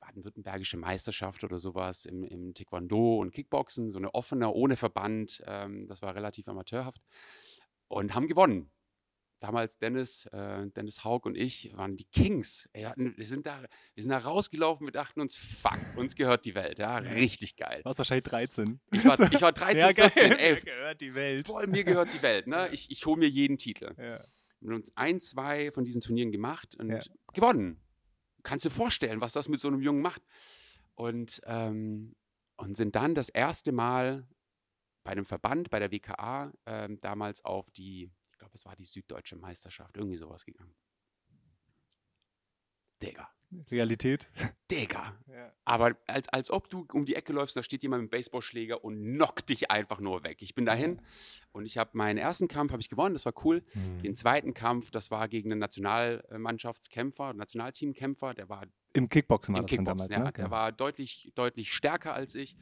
[0.00, 5.42] baden-württembergische Meisterschaft oder sowas im, im Taekwondo und Kickboxen, so eine offene, ohne Verband.
[5.46, 7.00] Ähm, das war relativ amateurhaft.
[7.88, 8.70] Und haben gewonnen.
[9.44, 12.66] Damals Dennis, äh, Dennis Haug und ich waren die Kings.
[12.74, 13.60] Ja, wir, sind da,
[13.94, 16.78] wir sind da rausgelaufen, wir dachten uns, fuck, uns gehört die Welt.
[16.78, 17.80] Ja, richtig geil.
[17.80, 18.80] Du warst wahrscheinlich 13.
[18.92, 20.64] Ich war, ich war 13, ja, 14, 11.
[20.64, 21.46] Mir gehört die Welt.
[21.46, 22.46] Voll, mir gehört die Welt.
[22.46, 22.68] Ne?
[22.72, 23.92] Ich, ich hole mir jeden Titel.
[23.98, 24.18] Ja.
[24.60, 27.00] Wir haben uns ein, zwei von diesen Turnieren gemacht und Ja.
[27.34, 27.82] gewonnen.
[28.44, 30.22] Kannst du dir vorstellen, was das mit so einem Jungen macht?
[30.94, 32.16] Und, ähm,
[32.56, 34.26] und sind dann das erste Mal
[35.04, 38.10] bei einem Verband, bei der WKA, ähm, damals auf die,
[38.54, 40.74] glaube, es war die Süddeutsche Meisterschaft, irgendwie sowas gegangen.
[43.02, 43.28] Digga,
[43.70, 44.30] Realität.
[44.70, 45.18] Digga.
[45.28, 45.52] Ja.
[45.64, 49.16] Aber als, als ob du um die Ecke läufst, da steht jemand mit Baseballschläger und
[49.16, 50.40] knockt dich einfach nur weg.
[50.40, 51.02] Ich bin dahin
[51.52, 53.62] und ich habe meinen ersten Kampf habe ich gewonnen, das war cool.
[53.74, 54.02] Mhm.
[54.02, 59.66] Den zweiten Kampf, das war gegen einen Nationalmannschaftskämpfer, Nationalteamkämpfer, der war Im Kickboxen war im
[59.66, 60.32] das Kickboxen, damals, ja, ne?
[60.32, 62.56] der war deutlich, deutlich stärker als ich.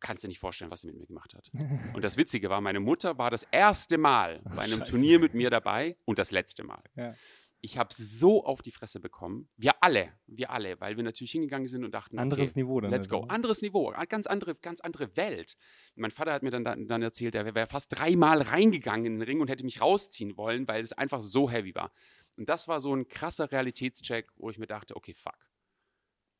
[0.00, 1.50] Du kannst dir nicht vorstellen, was er mit mir gemacht hat.
[1.94, 4.92] Und das Witzige war, meine Mutter war das erste Mal bei einem Scheiße.
[4.92, 6.82] Turnier mit mir dabei und das letzte Mal.
[6.94, 7.14] Ja.
[7.60, 9.48] Ich habe so auf die Fresse bekommen.
[9.56, 12.92] Wir alle, wir alle, weil wir natürlich hingegangen sind und dachten, Anderes okay, Niveau dann.
[12.92, 13.16] Let's go.
[13.22, 13.28] also.
[13.28, 15.56] Anderes Niveau, ganz andere, ganz andere Welt.
[15.96, 19.22] Mein Vater hat mir dann, dann, dann erzählt, er wäre fast dreimal reingegangen in den
[19.22, 21.90] Ring und hätte mich rausziehen wollen, weil es einfach so heavy war.
[22.36, 25.50] Und das war so ein krasser Realitätscheck, wo ich mir dachte, okay, fuck.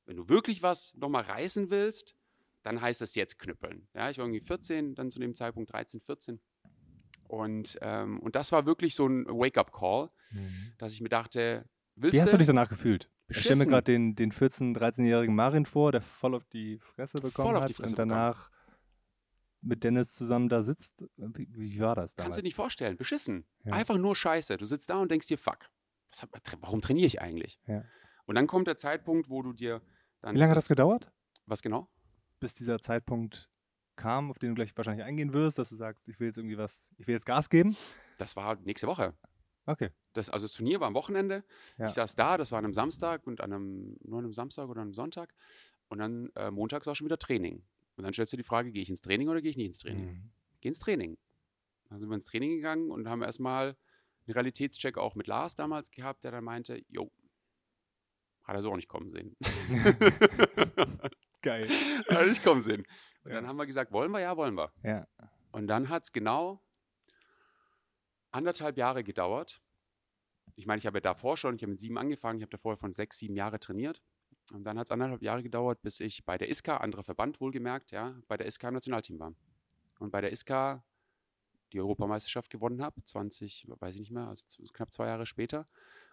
[0.07, 2.15] Wenn du wirklich was nochmal reißen willst,
[2.63, 3.89] dann heißt es jetzt knüppeln.
[3.95, 6.41] Ja, ich war irgendwie 14, dann zu dem Zeitpunkt 13, 14.
[7.29, 10.73] Und, ähm, und das war wirklich so ein Wake-up-Call, Mhm.
[10.79, 13.11] dass ich mir dachte, willst Wie hast du dich danach gefühlt?
[13.29, 17.21] Ich stelle mir gerade den, den 14-, 13-jährigen Marin vor, der voll auf die Fresse
[17.21, 18.51] bekommen hat die Fresse und danach
[19.61, 21.05] mit Dennis zusammen da sitzt.
[21.17, 22.27] Wie, wie war das damals?
[22.27, 22.97] Kannst du dir nicht vorstellen.
[22.97, 23.45] Beschissen.
[23.65, 23.75] Ja.
[23.75, 24.57] Einfach nur Scheiße.
[24.57, 25.69] Du sitzt da und denkst dir, fuck,
[26.11, 26.31] was hab,
[26.63, 27.59] warum trainiere ich eigentlich?
[27.67, 27.85] Ja.
[28.25, 29.83] Und dann kommt der Zeitpunkt, wo du dir
[30.21, 30.35] dann.
[30.35, 31.11] Wie lange hat das gedauert?
[31.47, 31.91] Was genau?
[32.41, 33.51] Bis dieser Zeitpunkt
[33.97, 36.57] kam, auf den du gleich wahrscheinlich eingehen wirst, dass du sagst, ich will jetzt irgendwie
[36.57, 37.77] was, ich will jetzt Gas geben.
[38.17, 39.15] Das war nächste Woche.
[39.67, 39.91] Okay.
[40.15, 41.45] Das, also das Turnier war am Wochenende.
[41.77, 41.89] Ja.
[41.89, 44.69] Ich saß da, das war an einem Samstag und an einem, nur an einem Samstag
[44.69, 45.35] oder einem Sonntag.
[45.89, 47.63] Und dann äh, montags war schon wieder Training.
[47.97, 49.79] Und dann stellst du die Frage, gehe ich ins Training oder gehe ich nicht ins
[49.81, 50.07] Training?
[50.07, 50.31] Mhm.
[50.61, 51.19] Geh ins Training.
[51.91, 53.77] Dann sind wir ins Training gegangen und haben erstmal
[54.27, 57.11] einen Realitätscheck auch mit Lars damals gehabt, der dann meinte, jo,
[58.45, 59.37] hat er so auch nicht kommen sehen.
[61.43, 61.69] Geil.
[62.09, 62.85] Hat er nicht kommen sehen.
[63.25, 63.37] Und Ja.
[63.37, 64.21] dann haben wir gesagt, wollen wir?
[64.21, 64.73] Ja, wollen wir.
[64.83, 65.07] Ja.
[65.53, 66.61] Und dann hat es genau
[68.31, 69.61] anderthalb Jahre gedauert.
[70.57, 72.77] Ich meine, ich habe ja davor schon, ich habe mit sieben angefangen, ich habe davor
[72.77, 74.03] von sechs, sieben Jahre trainiert.
[74.53, 77.91] Und dann hat es anderthalb Jahre gedauert, bis ich bei der ISKA, anderer Verband wohlgemerkt,
[77.93, 79.35] ja, bei der ISKA im Nationalteam war.
[79.99, 80.83] Und bei der ISKA
[81.73, 85.67] die Europameisterschaft gewonnen habe, 20, weiß ich nicht mehr, also knapp zwei Jahre später.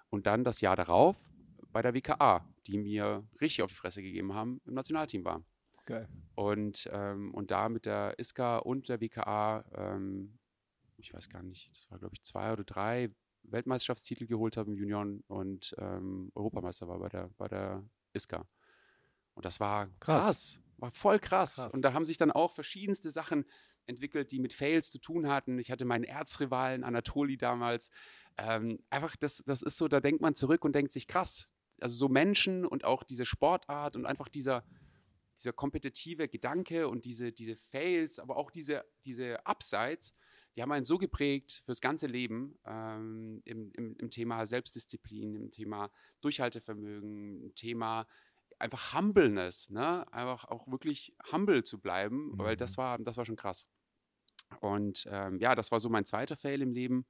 [0.09, 1.15] Und dann das Jahr darauf
[1.75, 5.43] bei der WKA, die mir richtig auf die Fresse gegeben haben, im Nationalteam war.
[5.83, 6.07] Geil.
[6.33, 10.39] Und, ähm, und da mit der ISKA und der WKA, ähm,
[10.95, 13.09] ich weiß gar nicht, das war glaube ich zwei oder drei
[13.43, 17.83] Weltmeisterschaftstitel geholt habe im Junioren und ähm, Europameister war bei der, bei der
[18.13, 18.47] ISKA.
[19.33, 20.23] Und das war Krass.
[20.23, 21.55] krass, war voll krass.
[21.57, 21.73] Krass.
[21.73, 23.43] Und da haben sich dann auch verschiedenste Sachen
[23.85, 25.59] entwickelt, die mit Fails zu tun hatten.
[25.59, 27.91] Ich hatte meinen Erzrivalen Anatoli damals.
[28.37, 31.49] Ähm, einfach, das, das ist so, da denkt man zurück und denkt sich, krass.
[31.81, 34.63] Also so Menschen und auch diese Sportart und einfach dieser,
[35.37, 40.13] dieser kompetitive Gedanke und diese, diese Fails, aber auch diese, diese Upsides,
[40.55, 45.51] die haben einen so geprägt fürs ganze Leben ähm, im, im, im Thema Selbstdisziplin, im
[45.51, 48.07] Thema Durchhaltevermögen, im Thema
[48.57, 50.11] einfach Humbleness, ne?
[50.13, 52.59] Einfach auch wirklich humble zu bleiben, weil Mhm.
[52.59, 53.67] das war, das war schon krass.
[54.61, 57.05] Und ähm, ja, das war so mein zweiter Fail im Leben,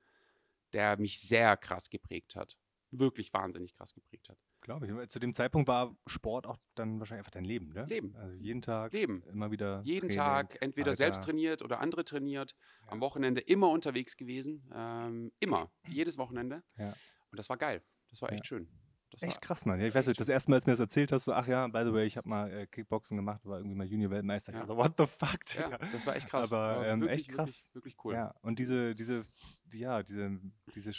[0.74, 2.58] der mich sehr krass geprägt hat.
[2.92, 4.40] Wirklich wahnsinnig krass geprägt hat.
[4.66, 4.96] Glaube ich.
[4.96, 7.86] Weil Zu dem Zeitpunkt war Sport auch dann wahrscheinlich einfach dein Leben, ne?
[7.86, 8.16] Leben.
[8.16, 9.22] Also jeden Tag, Leben.
[9.32, 9.82] immer wieder.
[9.84, 10.98] Jeden Training, Tag entweder Alter.
[10.98, 12.56] selbst trainiert oder andere trainiert.
[12.86, 12.92] Ja.
[12.94, 14.68] Am Wochenende immer unterwegs gewesen.
[14.74, 15.72] Ähm, immer.
[15.88, 16.64] Jedes Wochenende.
[16.78, 16.94] Ja.
[17.30, 17.84] Und das war geil.
[18.10, 18.36] Das war Ja.
[18.38, 18.68] echt schön.
[19.12, 19.80] Das Echt krass, Mann.
[19.80, 21.48] Ja, ich weiß nicht, das erste Mal, als du mir das erzählt hast, so, ach
[21.48, 24.52] ja, by the way, ich habe mal äh, Kickboxen gemacht, war irgendwie mal Junior-Weltmeister.
[24.52, 24.60] Ja.
[24.62, 26.52] war So, what the fuck, Ja, das war echt krass.
[26.52, 27.70] Aber, War ähm, wirklich, echt krass.
[27.74, 28.14] Wirklich, wirklich cool.
[28.16, 29.24] Ja, und diese, diese,
[29.68, 30.38] die- ja, diese,
[30.76, 30.92] diese,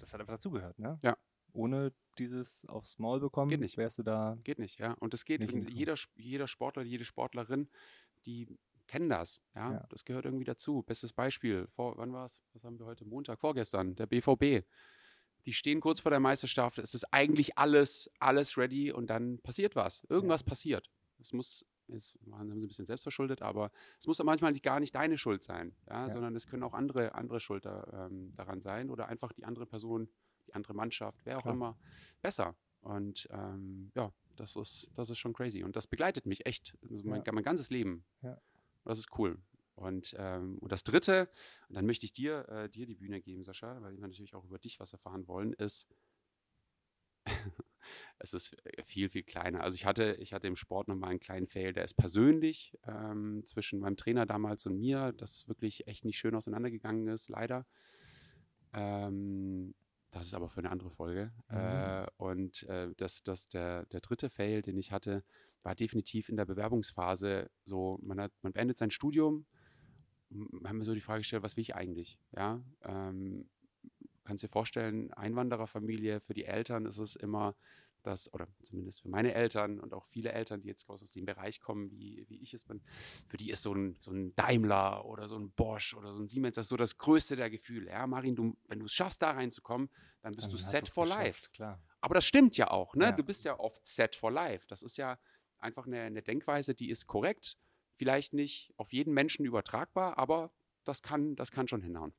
[0.00, 0.98] das hat einfach dazugehört, ne?
[1.02, 1.16] Ja.
[1.52, 3.76] Ohne dieses aufs Maul bekommen, Geht nicht.
[3.76, 4.38] wärst du da.
[4.44, 4.92] Geht nicht, ja.
[5.00, 7.68] Und das geht, jeder, jeder Sportler, jede Sportlerin,
[8.26, 8.46] die
[8.86, 9.72] kennen das, ja?
[9.72, 9.86] Ja.
[9.88, 10.82] Das gehört irgendwie dazu.
[10.82, 12.40] Bestes Beispiel, vor, wann war es?
[12.52, 13.04] Was haben wir heute?
[13.04, 14.66] Montag, vorgestern, der BVB.
[15.46, 19.74] Die stehen kurz vor der Meisterschaft, es ist eigentlich alles, alles ready und dann passiert
[19.74, 20.04] was.
[20.08, 20.90] Irgendwas passiert.
[21.18, 24.94] Es muss, jetzt haben sie ein bisschen selbstverschuldet, aber es muss manchmal nicht, gar nicht
[24.94, 26.02] deine Schuld sein, ja?
[26.02, 26.10] Ja.
[26.10, 29.66] sondern es können auch andere, andere Schuld da, ähm, daran sein oder einfach die andere
[29.66, 30.10] Person,
[30.50, 31.54] die andere Mannschaft, wer auch Klar.
[31.54, 31.78] immer,
[32.22, 32.54] besser.
[32.80, 35.62] Und ähm, ja, das ist, das ist schon crazy.
[35.62, 37.32] Und das begleitet mich echt also mein, Ja.
[37.32, 38.04] mein ganzes Leben.
[38.22, 38.40] Ja.
[38.84, 39.38] Das ist cool.
[39.74, 41.30] Und, ähm, und das Dritte,
[41.68, 44.44] und dann möchte ich dir, äh, dir die Bühne geben, Sascha, weil wir natürlich auch
[44.44, 45.86] über dich was erfahren wollen, ist,
[48.18, 49.62] es ist viel, viel kleiner.
[49.62, 53.42] Also ich hatte, ich hatte im Sport nochmal einen kleinen Fail, der ist persönlich ähm,
[53.46, 57.66] zwischen meinem Trainer damals und mir, das wirklich echt nicht schön auseinandergegangen ist, leider.
[58.72, 59.74] Ähm,
[60.10, 61.32] das ist aber für eine andere Folge.
[61.50, 61.56] Mhm.
[61.56, 65.24] Äh, und äh, das, das, der, der dritte Fail, den ich hatte,
[65.62, 69.44] war definitiv in der Bewerbungsphase so, man, hat, man beendet sein Studium,
[70.64, 72.18] haben mir so die Frage gestellt, was will ich eigentlich?
[72.36, 73.48] Ja, ähm,
[74.24, 77.54] kannst dir vorstellen, Einwandererfamilie, für die Eltern ist es immer
[78.02, 81.60] das, oder zumindest für meine Eltern und auch viele Eltern, die jetzt aus dem Bereich
[81.60, 82.80] kommen, wie, wie ich es bin,
[83.28, 86.28] für die ist so ein, so ein Daimler oder so ein Bosch oder so ein
[86.28, 87.90] Siemens, das ist so das größte der Gefühle.
[87.90, 89.90] Ja, Marin, du, wenn du es schaffst, da reinzukommen,
[90.22, 91.48] dann bist Dann du set for life.
[91.52, 91.80] Klar.
[92.00, 93.06] Aber das stimmt ja auch, ne?
[93.06, 93.12] Ja.
[93.12, 94.66] Du bist ja oft set for life.
[94.68, 95.18] Das ist ja
[95.58, 97.58] einfach eine, eine Denkweise, die ist korrekt.
[97.94, 100.52] Vielleicht nicht auf jeden Menschen übertragbar, aber
[100.84, 102.14] das kann, das kann schon hinhauen.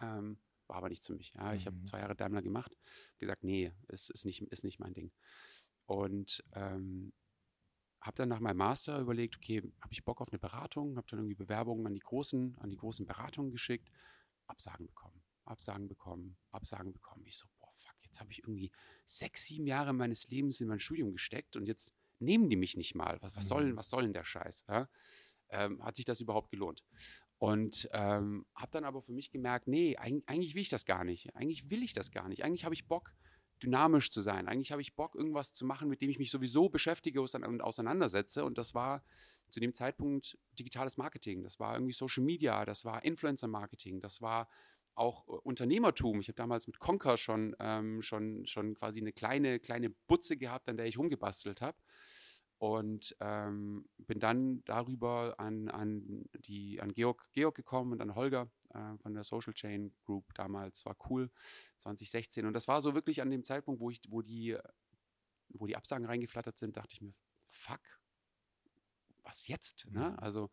[0.00, 0.38] Ähm,
[0.72, 1.34] war aber nichts für mich.
[1.34, 1.86] Ja, ich habe Mhm.
[1.86, 2.72] zwei Jahre Daimler gemacht,
[3.18, 5.12] gesagt, nee, es ist nicht, ist nicht mein Ding.
[5.84, 7.12] Und ähm,
[8.00, 10.96] habe dann nach meinem Master überlegt, okay, habe ich Bock auf eine Beratung?
[10.96, 13.90] Habe dann irgendwie Bewerbungen an die großen, an die großen Beratungen geschickt,
[14.46, 17.24] Absagen bekommen, Absagen bekommen, Absagen bekommen.
[17.26, 18.72] Ich so, boah, fuck, jetzt habe ich irgendwie
[19.04, 22.94] sechs, sieben Jahre meines Lebens in mein Studium gesteckt und jetzt nehmen die mich nicht
[22.94, 23.20] mal.
[23.20, 23.76] Was, was, soll, denn- Mhm.
[23.76, 24.64] was soll denn der Scheiß?
[24.68, 24.88] Ja?
[25.50, 26.82] Ähm, hat sich das überhaupt gelohnt?
[27.42, 31.02] Und ähm, habe dann aber für mich gemerkt, nee, eig eigentlich will ich das gar
[31.02, 31.34] nicht.
[31.34, 32.44] Eigentlich will ich das gar nicht.
[32.44, 33.16] Eigentlich habe ich Bock,
[33.60, 34.46] dynamisch zu sein.
[34.46, 38.44] Eigentlich habe ich Bock, irgendwas zu machen, mit dem ich mich sowieso beschäftige und auseinandersetze.
[38.44, 39.02] Und das war
[39.48, 41.42] zu dem Zeitpunkt digitales Marketing.
[41.42, 44.48] Das war irgendwie Social Media, das war Influencer-Marketing, das war
[44.94, 46.20] auch äh, Unternehmertum.
[46.20, 50.68] Ich habe damals mit Conker schon, ähm, schon, schon quasi eine kleine, kleine Butze gehabt,
[50.68, 51.76] an der ich rumgebastelt habe.
[52.62, 58.48] Und ähm, bin dann darüber an, an, die, an Georg, Georg gekommen und an Holger
[58.72, 60.84] äh, von der Social Chain Group damals.
[60.84, 61.28] War cool,
[61.78, 62.46] 2016.
[62.46, 64.56] Und das war so wirklich an dem Zeitpunkt, wo, ich, wo, die,
[65.48, 67.12] wo die Absagen reingeflattert sind, dachte ich mir,
[67.48, 67.80] fuck,
[69.24, 69.88] was jetzt?
[69.90, 70.10] Ne?
[70.10, 70.18] Mhm.
[70.20, 70.48] Also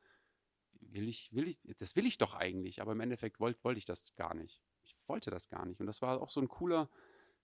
[0.79, 3.85] will ich, will ich, das will ich doch eigentlich, aber im Endeffekt wollte wollt ich
[3.85, 4.63] das gar nicht.
[4.81, 5.79] Ich wollte das gar nicht.
[5.79, 6.89] Und das war auch so ein cooler,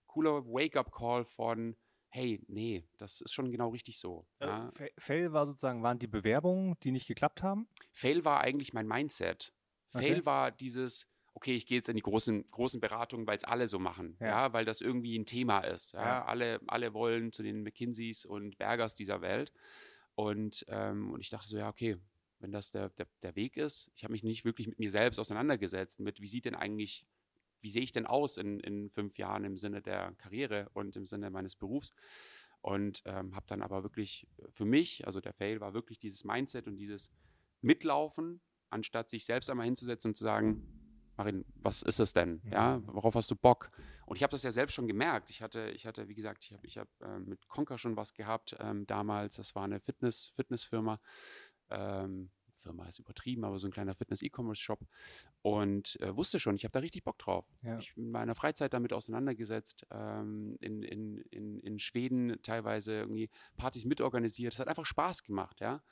[0.07, 1.77] cooler Wake-up-Call von,
[2.15, 4.25] hey, nee, das ist schon genau richtig so.
[4.41, 4.69] Ja.
[4.69, 7.67] Äh, Fa- Fail war sozusagen, waren die Bewerbungen, die nicht geklappt haben?
[7.91, 9.51] Fail war eigentlich mein Mindset.
[9.93, 10.07] Okay.
[10.13, 13.67] Fail war dieses, okay, ich gehe jetzt in die großen, großen Beratungen, weil es alle
[13.67, 14.27] so machen, Ja.
[14.27, 14.53] ja.
[14.53, 15.91] weil das irgendwie ein Thema ist.
[15.93, 16.01] Ja?
[16.05, 16.25] Ja.
[16.25, 19.51] Alle, alle wollen zu den McKinseys und Bergers dieser Welt.
[20.15, 21.97] Und, ähm, und ich dachte so, ja, okay,
[22.39, 25.19] wenn das der, der, der Weg ist, ich habe mich nicht wirklich mit mir selbst
[25.19, 27.05] auseinandergesetzt, mit wie sieht denn eigentlich,
[27.61, 31.05] wie sehe ich denn aus in, in fünf Jahren im Sinne der Karriere und im
[31.05, 31.93] Sinne meines Berufs.
[32.61, 36.67] Und ähm, habe dann aber wirklich für mich, also der Fail war wirklich dieses Mindset
[36.67, 37.11] und dieses
[37.61, 40.63] Mitlaufen, anstatt sich selbst einmal hinzusetzen und zu sagen,
[41.17, 42.41] Marin, was ist es denn?
[42.51, 42.87] Ja, Mhm.
[42.87, 43.71] worauf hast du Bock?
[44.05, 45.29] Und ich habe das ja selbst schon gemerkt.
[45.29, 48.13] Ich hatte, ich hatte, wie gesagt, ich habe ich hab, ähm, mit Conker schon was
[48.13, 49.37] gehabt ähm, damals.
[49.37, 50.99] Das war eine Fitness, Fitnessfirma.
[51.69, 52.31] Ähm,
[52.65, 54.79] Firma ist übertrieben, aber so ein kleiner Fitness-E-Commerce-Shop.
[55.41, 57.45] Und äh, wusste schon, ich habe da richtig Bock drauf.
[57.61, 57.77] Ja.
[57.77, 63.29] Ich bin in meiner Freizeit damit auseinandergesetzt, ähm, in, in, in, in Schweden teilweise irgendwie
[63.57, 64.53] Partys mitorganisiert.
[64.53, 65.83] Es hat einfach Spaß gemacht, ja.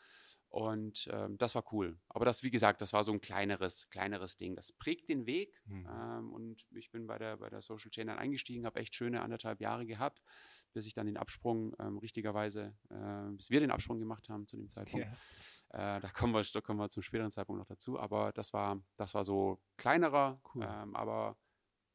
[0.49, 1.97] Und ähm, das war cool.
[2.09, 4.55] Aber das, wie gesagt, das war so ein kleineres, kleineres Ding.
[4.55, 5.59] Das prägt den Weg.
[5.65, 5.87] Mhm.
[5.89, 9.21] Ähm, und ich bin bei der, bei der Social Chain dann eingestiegen, habe echt schöne
[9.21, 10.21] anderthalb Jahre gehabt,
[10.73, 14.57] bis ich dann den Absprung ähm, richtigerweise, äh, bis wir den Absprung gemacht haben zu
[14.57, 15.05] dem Zeitpunkt.
[15.05, 15.27] Yes.
[15.69, 17.99] Äh, da, kommen wir, da kommen wir zum späteren Zeitpunkt noch dazu.
[17.99, 20.67] Aber das war, das war so kleinerer, Cool.
[20.69, 21.37] ähm, aber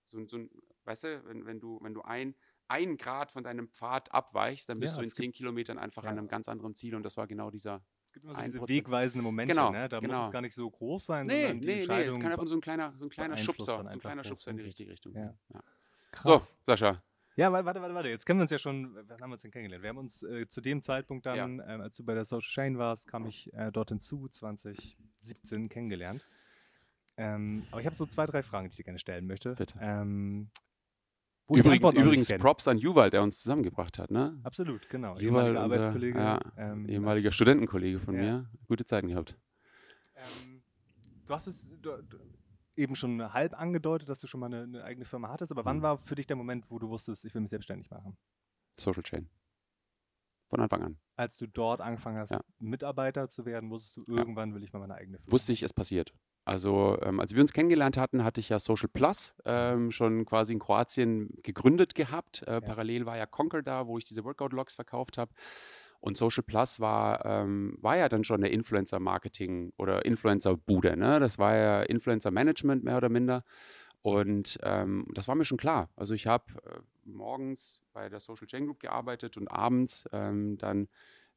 [0.04, 0.50] so, ein- so ein,
[0.84, 2.34] weißt du, wenn, wenn du, wenn du ein,
[2.68, 6.10] ein Grad von deinem Pfad abweichst, dann bist Ja, du in zehn Kilometern einfach ja.
[6.10, 7.82] an einem ganz anderen Ziel und das war genau dieser.
[8.06, 9.88] Es gibt immer so diese wegweisenden Momente, Genau, ne?
[9.88, 10.24] Da muss genau.
[10.26, 12.94] es gar nicht so groß sein, Nee, nee, nee, es kann einfach so ein kleiner,
[12.96, 15.14] so ein kleiner Schubser, so ein kleiner Schubser in die richtige Richtung.
[15.14, 15.34] Ja.
[15.50, 15.62] sein.
[16.22, 16.40] So.
[16.62, 17.02] Sascha,
[17.38, 18.08] Ja, wa- warte, warte, warte.
[18.08, 19.82] Jetzt kennen wir uns ja schon, wann haben wir uns denn kennengelernt?
[19.84, 22.78] Wir haben uns äh, zu dem Zeitpunkt dann, ähm, als du bei der Social Chain
[22.78, 26.26] warst, kam ich äh, dort hinzu, 2017 kennengelernt.
[27.16, 29.54] Ähm, aber ich habe so zwei, drei Fragen, die ich dir gerne stellen möchte.
[29.54, 29.78] Bitte.
[29.80, 30.50] Ähm,
[31.48, 32.32] übrigens, übrigens.
[32.38, 34.36] Props an Juval, der uns zusammengebracht hat, ne?
[34.42, 35.14] Absolut, genau.
[35.16, 36.18] Juval, Ehemaliger unser- Arbeitskollege.
[36.18, 38.20] ja, ähm, Ehemaliger Studentenkollege von Ja.
[38.20, 38.50] mir.
[38.66, 39.36] Gute Zeiten gehabt.
[40.16, 40.60] Ähm,
[41.24, 42.18] du hast es du, du,
[42.78, 45.78] eben schon halb angedeutet, dass du schon mal eine, eine eigene Firma hattest, aber wann
[45.78, 45.82] Mhm.
[45.82, 48.16] war für dich der Moment, wo du wusstest, ich will mich selbstständig machen?
[48.78, 49.28] Social Chain.
[50.48, 50.98] Von Anfang an.
[51.16, 52.40] Als du dort angefangen hast, Ja.
[52.58, 55.32] Mitarbeiter zu werden, wusstest du, irgendwann will ich mal meine eigene Firma.
[55.32, 56.14] Wusste ich, es passiert.
[56.46, 60.54] Also ähm, als wir uns kennengelernt hatten, hatte ich ja Social Plus ähm, schon quasi
[60.54, 62.42] in Kroatien gegründet gehabt.
[62.46, 62.60] Äh, ja.
[62.62, 65.30] Parallel war ja Conquer da, wo ich diese Workout-Logs verkauft habe.
[66.00, 70.96] Und Social Plus war, ähm, war ja dann schon eine Influencer-Marketing oder Influencer-Bude.
[70.96, 71.18] Ne?
[71.18, 73.44] Das war ja Influencer-Management mehr oder minder.
[74.02, 75.90] Und ähm, das war mir schon klar.
[75.96, 80.88] Also ich habe äh, morgens bei der Social Chain Group gearbeitet und abends ähm, dann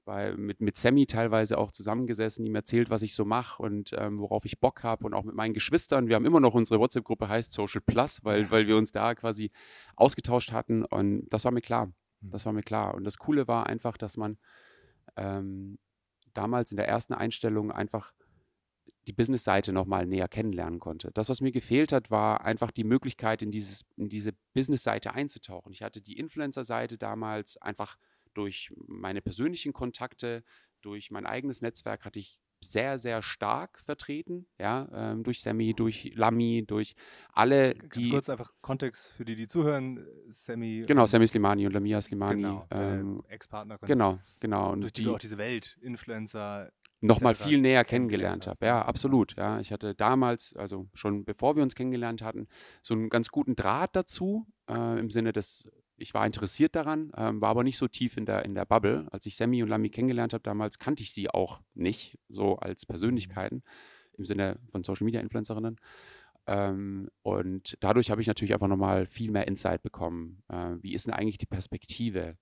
[0.06, 4.20] bei, mit, mit Sammy teilweise auch zusammengesessen, ihm erzählt, was ich so mache und ähm,
[4.20, 6.08] worauf ich Bock habe und auch mit meinen Geschwistern.
[6.08, 9.52] Wir haben immer noch unsere WhatsApp-Gruppe heißt Social Plus, weil, weil wir uns da quasi
[9.96, 11.92] ausgetauscht hatten und das war mir klar.
[12.22, 12.32] Mhm.
[12.32, 12.96] Das war mir klar.
[12.96, 14.38] Und das Coole war einfach, dass man
[15.16, 15.80] ähm,
[16.34, 18.14] damals in der ersten Einstellung einfach
[19.08, 21.12] die Business-Seite nochmal näher kennenlernen konnte.
[21.14, 25.72] Das, was mir gefehlt hat, war einfach die Möglichkeit, in, dieses, in diese Business-Seite einzutauchen.
[25.72, 27.98] Ich hatte die Influencer-Seite damals einfach
[28.34, 30.44] durch meine persönlichen Kontakte,
[30.82, 36.12] durch mein eigenes Netzwerk hatte ich sehr, sehr stark vertreten, ja, ähm, durch Sammy, durch
[36.16, 36.96] Lamy, durch
[37.34, 38.10] alle, Ganz die...
[38.10, 40.84] kurz einfach Kontext für die, die zuhören, Sammy...
[40.88, 42.42] Genau, Sammy Slimani und Lamia Slimani.
[42.42, 43.78] Genau, ähm, Ex-Partner.
[43.82, 44.72] Genau, genau.
[44.72, 46.72] Und durch die, die du auch diese Welt, Influencer,
[47.02, 48.66] nochmal viel näher kennengelernt habe.
[48.66, 49.36] Ja, absolut.
[49.36, 52.48] Ja, ich hatte damals, also schon bevor wir uns kennengelernt hatten,
[52.82, 55.70] so einen ganz guten Draht dazu, äh, im Sinne des,
[56.02, 59.08] ich war interessiert daran, äh, war aber nicht so tief in der, in der Bubble.
[59.12, 62.86] Als ich Sammy und Lamy kennengelernt habe damals, kannte ich sie auch nicht, so als
[62.86, 63.64] Persönlichkeiten,
[64.18, 65.78] im Sinne von Social Media Influencerinnen.
[66.48, 70.44] Ähm, und dadurch habe ich natürlich einfach nochmal viel mehr Insight bekommen.
[70.50, 72.38] Äh, wie ist denn eigentlich die Perspektive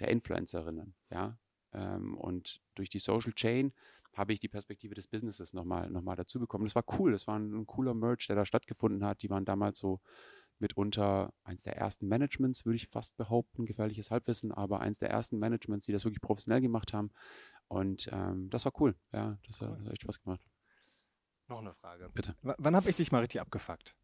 [0.00, 0.94] der Influencerinnen?
[1.10, 1.38] Ja,
[1.72, 3.72] ähm, und durch die Social Chain
[4.14, 6.64] habe ich die Perspektive des Businesses nochmal noch mal dazu bekommen.
[6.64, 9.22] Das war cool, das war ein, ein, cooler Merch, der da stattgefunden hat.
[9.22, 10.00] Die waren damals so
[10.60, 15.38] mitunter eins der ersten Managements, würde ich fast behaupten, gefährliches Halbwissen, aber eins der ersten
[15.38, 17.10] Managements, die das wirklich professionell gemacht haben.
[17.68, 18.94] Und ähm, das war cool.
[19.12, 19.70] Ja, das, cool.
[19.70, 20.40] hat echt Spaß gemacht.
[21.48, 22.10] Noch eine Frage.
[22.14, 22.34] Bitte.
[22.42, 23.96] W wann habe ich dich mal richtig abgefuckt?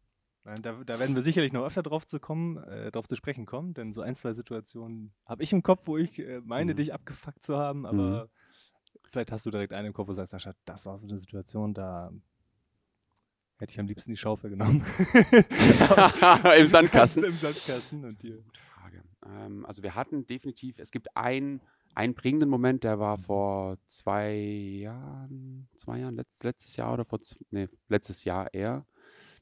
[0.43, 3.73] Da, da, werden wir sicherlich noch öfter drauf zu kommen, äh, drauf zu sprechen kommen,
[3.73, 6.77] denn so ein, zwei Situationen habe ich im Kopf, wo ich äh, meine, mhm.
[6.77, 8.29] dich abgefuckt zu haben, aber mhm.
[9.05, 11.17] vielleicht hast du direkt einen im Kopf, wo du sagst, Sascha, das war so eine
[11.17, 12.11] Situation, da
[13.57, 14.85] hätte ich am liebsten die Schaufel genommen.
[16.59, 17.23] Im Sandkasten.
[17.23, 18.43] Im Sandkasten und dir.
[18.73, 19.03] Frage.
[19.25, 21.61] Ähm, also wir hatten definitiv, es gibt einen,
[21.93, 27.19] einen prägenden Moment, der war vor zwei Jahren, zwei Jahren, letzt, letztes Jahr oder vor,
[27.51, 28.85] nee, letztes Jahr eher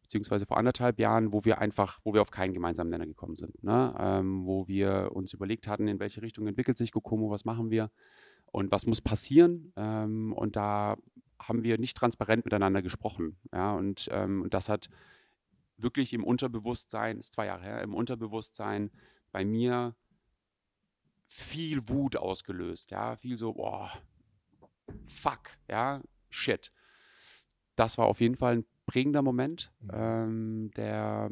[0.04, 3.64] beziehungsweise vor anderthalb Jahren, wo wir einfach, wo wir auf keinen gemeinsamen Nenner gekommen sind,
[3.64, 3.96] ne?
[3.98, 7.90] ähm, wo wir uns überlegt hatten, in welche Richtung entwickelt sich Kokomo, was machen wir
[8.52, 9.74] und was muss passieren.
[9.76, 10.98] Ähm, und da
[11.44, 13.38] haben wir nicht transparent miteinander gesprochen.
[13.52, 13.74] Ja?
[13.74, 14.90] Und, ähm, und das hat
[15.78, 18.92] wirklich im Unterbewusstsein, ist zwei Jahre her, im Unterbewusstsein
[19.32, 19.96] bei mir
[21.26, 22.92] viel Wut ausgelöst.
[22.92, 23.92] Ja, viel so, boah,
[25.08, 26.72] fuck, ja, shit.
[27.76, 29.90] Das war auf jeden Fall ein prägender Moment, mhm.
[29.94, 31.32] ähm, der,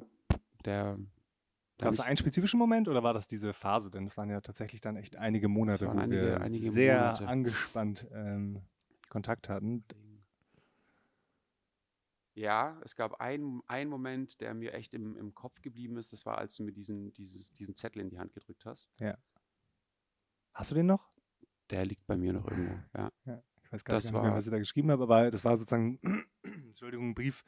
[0.66, 0.98] der
[1.82, 3.90] Gab es einen spezifischen Moment oder war das diese Phase?
[3.90, 7.28] Denn es waren ja tatsächlich dann echt einige Monate, wo einige, wir einige sehr Monate.
[7.28, 8.62] angespannt ähm,
[9.10, 9.84] Kontakt hatten.
[12.34, 16.14] Ja, es gab einen, einen Moment, der mir echt im, im Kopf geblieben ist.
[16.14, 18.90] Das war, als du mir diesen, dieses, diesen Zettel in die Hand gedrückt hast.
[19.00, 19.18] Ja.
[20.54, 21.10] Hast du den noch?
[21.70, 23.12] Der liegt bei mir noch irgendwo, ja.
[23.26, 23.44] ja.
[23.64, 26.00] Ich weiß gar das nicht mehr, was ich da geschrieben habe, aber das war sozusagen,
[26.44, 27.44] Entschuldigung, ein Brief,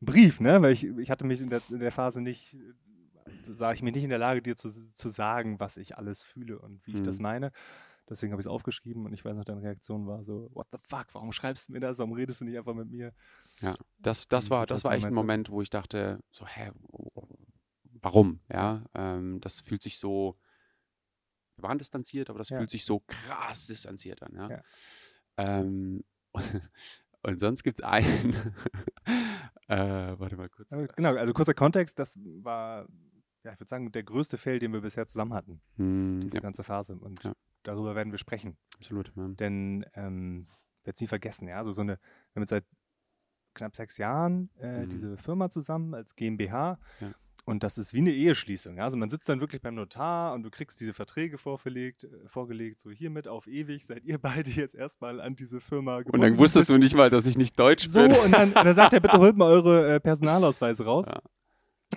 [0.00, 0.62] ein Brief, ne?
[0.62, 2.56] Weil ich, ich hatte mich in der, in der Phase nicht,
[3.46, 6.58] sah ich mir nicht in der Lage, dir zu, zu sagen, was ich alles fühle
[6.58, 6.96] und wie mhm.
[6.96, 7.22] ich das mhm.
[7.24, 7.52] meine.
[8.08, 10.78] Deswegen habe ich es aufgeschrieben und ich weiß noch, deine Reaktion war so, what the
[10.80, 11.98] fuck, warum schreibst du mir das?
[11.98, 13.12] Warum redest du nicht einfach mit mir?
[13.60, 16.70] Ja, das, das, war, das war echt ein Moment, wo ich dachte, so, hä,
[18.02, 18.40] warum?
[18.52, 20.38] Ja, ähm, das fühlt sich so,
[21.56, 22.58] wir waren distanziert, aber das ja.
[22.58, 24.50] fühlt sich so krass distanziert an, ja.
[24.50, 24.62] ja.
[25.38, 26.04] Ähm,
[27.22, 28.34] und sonst gibt es einen.
[29.68, 30.70] äh, warte mal kurz.
[30.70, 32.86] Genau, also kurzer Kontext, das war,
[33.42, 35.60] ja, ich würde sagen, der größte Fail, den wir bisher zusammen hatten.
[35.76, 36.40] Hm, diese ja.
[36.40, 36.96] ganze Phase.
[36.96, 37.34] Und ja.
[37.66, 38.56] Darüber werden wir sprechen.
[38.76, 39.12] Absolut.
[39.16, 39.28] Ja.
[39.28, 40.46] Denn ähm,
[40.80, 41.58] ich werde es nie vergessen, ja.
[41.58, 42.64] Also so eine, wir haben jetzt seit
[43.54, 44.88] knapp sechs Jahren äh, hm.
[44.88, 46.78] diese Firma zusammen als GmbH.
[47.00, 47.12] Ja.
[47.44, 48.80] Und das ist wie eine Eheschließung.
[48.80, 52.80] Also man sitzt dann wirklich beim Notar und du kriegst diese Verträge vorgelegt, äh, vorgelegt
[52.80, 56.24] so hiermit auf ewig seid ihr beide jetzt erstmal an diese Firma gebunden.
[56.24, 58.14] Und dann wusstest du nicht mal, dass ich nicht deutsch so, bin.
[58.14, 61.06] So, und dann, dann sagt er, bitte holt mal eure äh, Personalausweise raus.
[61.08, 61.20] Ja.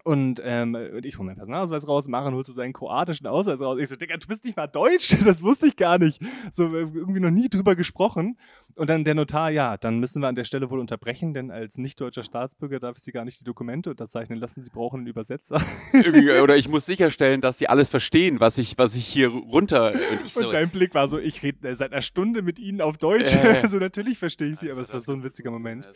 [0.04, 3.80] Und, ähm, und ich hole meinen Personalausweis raus, Maren holt so seinen kroatischen Ausweis raus.
[3.80, 6.22] Ich so, Digga, du bist nicht mal Deutsch, das wusste ich gar nicht.
[6.52, 8.38] So äh, irgendwie noch nie drüber gesprochen.
[8.76, 11.78] Und dann der Notar, ja, dann müssen wir an der Stelle wohl unterbrechen, denn als
[11.78, 14.62] nicht-deutscher Staatsbürger darf ich Sie gar nicht die Dokumente unterzeichnen lassen.
[14.62, 15.60] Sie brauchen einen Übersetzer.
[16.44, 19.92] Oder ich muss sicherstellen, dass Sie alles verstehen, was ich, was ich hier runter.
[19.92, 22.80] Und, ich so, und dein Blick war so, ich rede seit einer Stunde mit Ihnen
[22.80, 23.36] auf Deutsch.
[23.36, 25.90] Äh, also natürlich verstehe ich Sie, aber es war so ein witziger Moment.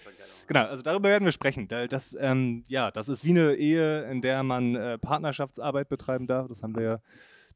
[0.47, 1.67] Genau, also darüber werden wir sprechen.
[1.67, 6.47] Das, ähm, ja, das ist wie eine Ehe in der man äh, Partnerschaftsarbeit betreiben darf.
[6.47, 7.01] Das haben wir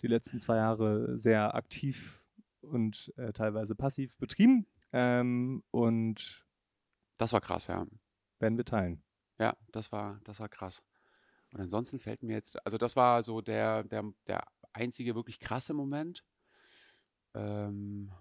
[0.01, 2.23] die letzten zwei Jahre sehr aktiv
[2.61, 4.67] und äh, teilweise passiv betrieben.
[4.93, 6.45] Ähm, und
[7.17, 7.85] das war krass, ja.
[8.39, 9.03] Werden wir teilen.
[9.39, 10.83] Ja, das war, das war krass.
[11.53, 15.73] Und ansonsten fällt mir jetzt, also das war so der, der, der einzige wirklich krasse
[15.73, 16.23] Moment.
[17.33, 18.11] Ähm,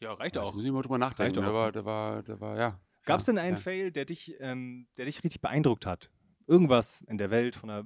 [0.00, 0.54] ja, reicht auch.
[0.54, 1.42] Muss ich mal drüber nachdenken.
[1.42, 2.80] Der war, der war, der war, ja.
[3.10, 3.60] Gab es denn einen ja.
[3.60, 6.10] Fail, der dich, ähm, der dich richtig beeindruckt hat?
[6.46, 7.84] Irgendwas in der Welt, von einer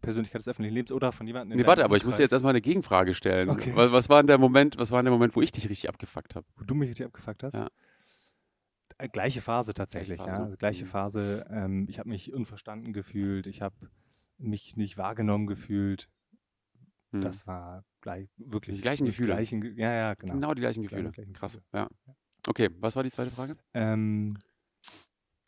[0.00, 1.58] Persönlichkeit des öffentlichen Lebens oder von jemandem?
[1.58, 3.48] Nee, warte, aber ich muss dir jetzt erstmal eine Gegenfrage stellen.
[3.48, 3.72] Okay.
[3.74, 6.46] Was, was, war der Moment, was war der Moment, wo ich dich richtig abgefuckt habe?
[6.56, 7.54] Wo du mich richtig abgefuckt hast?
[7.54, 7.68] Ja.
[8.98, 10.40] Äh, gleiche Phase tatsächlich, gleiche Phase.
[10.40, 10.44] ja.
[10.44, 10.88] Also gleiche mhm.
[10.88, 11.46] Phase.
[11.50, 13.74] Ähm, ich habe mich unverstanden gefühlt, ich habe
[14.38, 16.08] mich nicht wahrgenommen gefühlt.
[17.12, 17.20] Hm.
[17.20, 18.76] Das war gleich, wirklich.
[18.76, 19.34] Die gleichen Gefühle.
[19.34, 20.34] Gleichen, ja, ja, genau.
[20.34, 21.10] Genau die gleichen Gefühle.
[21.10, 21.88] Gleichen Krass, Gefühle.
[22.06, 22.14] ja.
[22.46, 23.56] Okay, was war die zweite Frage?
[23.72, 24.38] Ähm,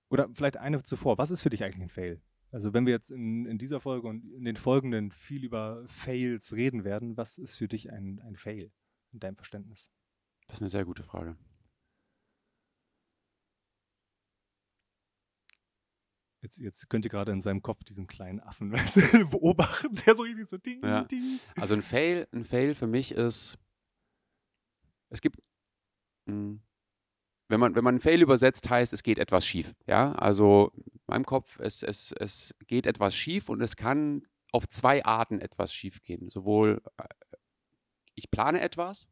[0.09, 1.19] oder vielleicht eine zuvor.
[1.19, 2.23] Was ist für dich eigentlich ein Fail?
[2.53, 6.55] Also wenn wir jetzt in, in dieser Folge und in den folgenden viel über Fails
[6.55, 8.73] reden werden, was ist für dich ein, ein Fail
[9.13, 9.91] in deinem Verständnis?
[10.47, 11.37] Das ist eine sehr gute Frage.
[16.43, 18.71] Jetzt, jetzt könnt ihr gerade in seinem Kopf diesen kleinen Affen
[19.31, 21.03] beobachten, der so richtig so ding, ja.
[21.03, 21.41] ding.
[21.57, 23.59] Also ein Fail, ein Fail für mich ist,
[25.09, 25.43] es gibt,
[26.27, 26.63] mh, hm,
[27.49, 29.75] wenn man, wenn man Fail übersetzt, heißt, es geht etwas schief.
[29.87, 34.69] Ja, also in meinem Kopf, es, es, es geht etwas schief und es kann auf
[34.69, 36.31] zwei Arten etwas schief gehen.
[36.31, 37.05] Sowohl äh,
[38.15, 39.09] ich plane etwas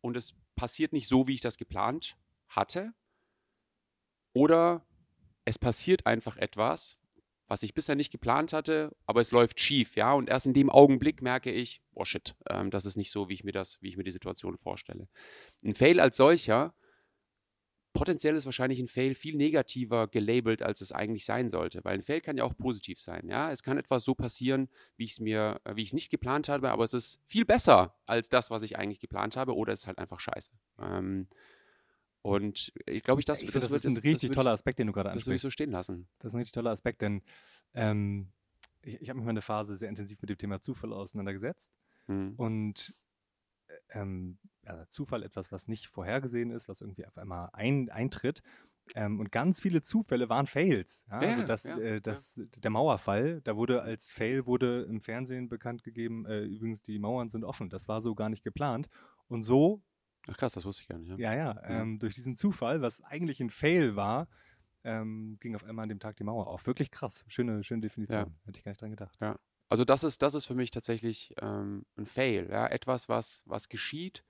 [0.00, 2.16] und es passiert nicht so, wie ich das geplant
[2.48, 2.92] hatte,
[4.34, 4.86] oder
[5.44, 6.98] es passiert einfach etwas,
[7.48, 10.12] was ich bisher nicht geplant hatte, aber es läuft schief, ja.
[10.12, 13.34] Und erst in dem Augenblick merke ich, oh shit, ähm, das ist nicht so, wie
[13.34, 15.08] ich mir das, wie ich mir die Situation vorstelle.
[15.62, 16.74] Ein Fail als solcher
[17.92, 21.84] potenziell ist wahrscheinlich ein Fail viel negativer gelabelt, als es eigentlich sein sollte.
[21.84, 23.28] Weil ein Fail kann ja auch positiv sein.
[23.28, 26.10] Ja, es kann etwas so passieren, wie ich es mir, äh, wie ich es nicht
[26.10, 29.72] geplant habe, aber es ist viel besser als das, was ich eigentlich geplant habe, oder
[29.72, 30.50] es ist halt einfach scheiße.
[30.80, 31.28] Ähm,
[32.22, 34.78] und ich glaube, ich, das, ich das, das wird, ist ein richtig das toller Aspekt,
[34.78, 35.26] den du gerade ansprichst.
[35.26, 36.08] Das würde ich so stehen lassen.
[36.18, 37.22] Das ist ein richtig toller Aspekt, denn
[37.74, 38.32] ähm,
[38.82, 41.72] ich, ich habe mich mal eine Phase sehr intensiv mit dem Thema Zufall auseinandergesetzt.
[42.06, 42.34] Hm.
[42.36, 42.94] Und
[43.90, 48.42] ähm, also Zufall etwas, was nicht vorhergesehen ist, was irgendwie auf einmal ein, eintritt.
[48.94, 51.06] Ähm, und ganz viele Zufälle waren Fails.
[51.08, 51.22] Ja?
[51.22, 55.48] Ja, also das, ja, äh, das, der Mauerfall, da wurde als Fail wurde im Fernsehen
[55.48, 57.70] bekannt gegeben, äh, übrigens die Mauern sind offen.
[57.70, 58.88] Das war so gar nicht geplant.
[59.28, 59.82] Und so
[60.28, 61.08] Ach krass, das wusste ich gar nicht.
[61.18, 64.28] Ja, ja, ja ähm, durch diesen Zufall, was eigentlich ein Fail war,
[64.84, 66.66] ähm, ging auf einmal an dem Tag die Mauer auf.
[66.66, 67.24] Wirklich krass.
[67.28, 68.34] Schöne, schöne Definition.
[68.44, 69.16] Hätte ich gar nicht dran gedacht.
[69.68, 72.50] Also das ist, das ist für mich tatsächlich ähm, ein Fail.
[72.50, 74.22] Etwas, was, was geschieht,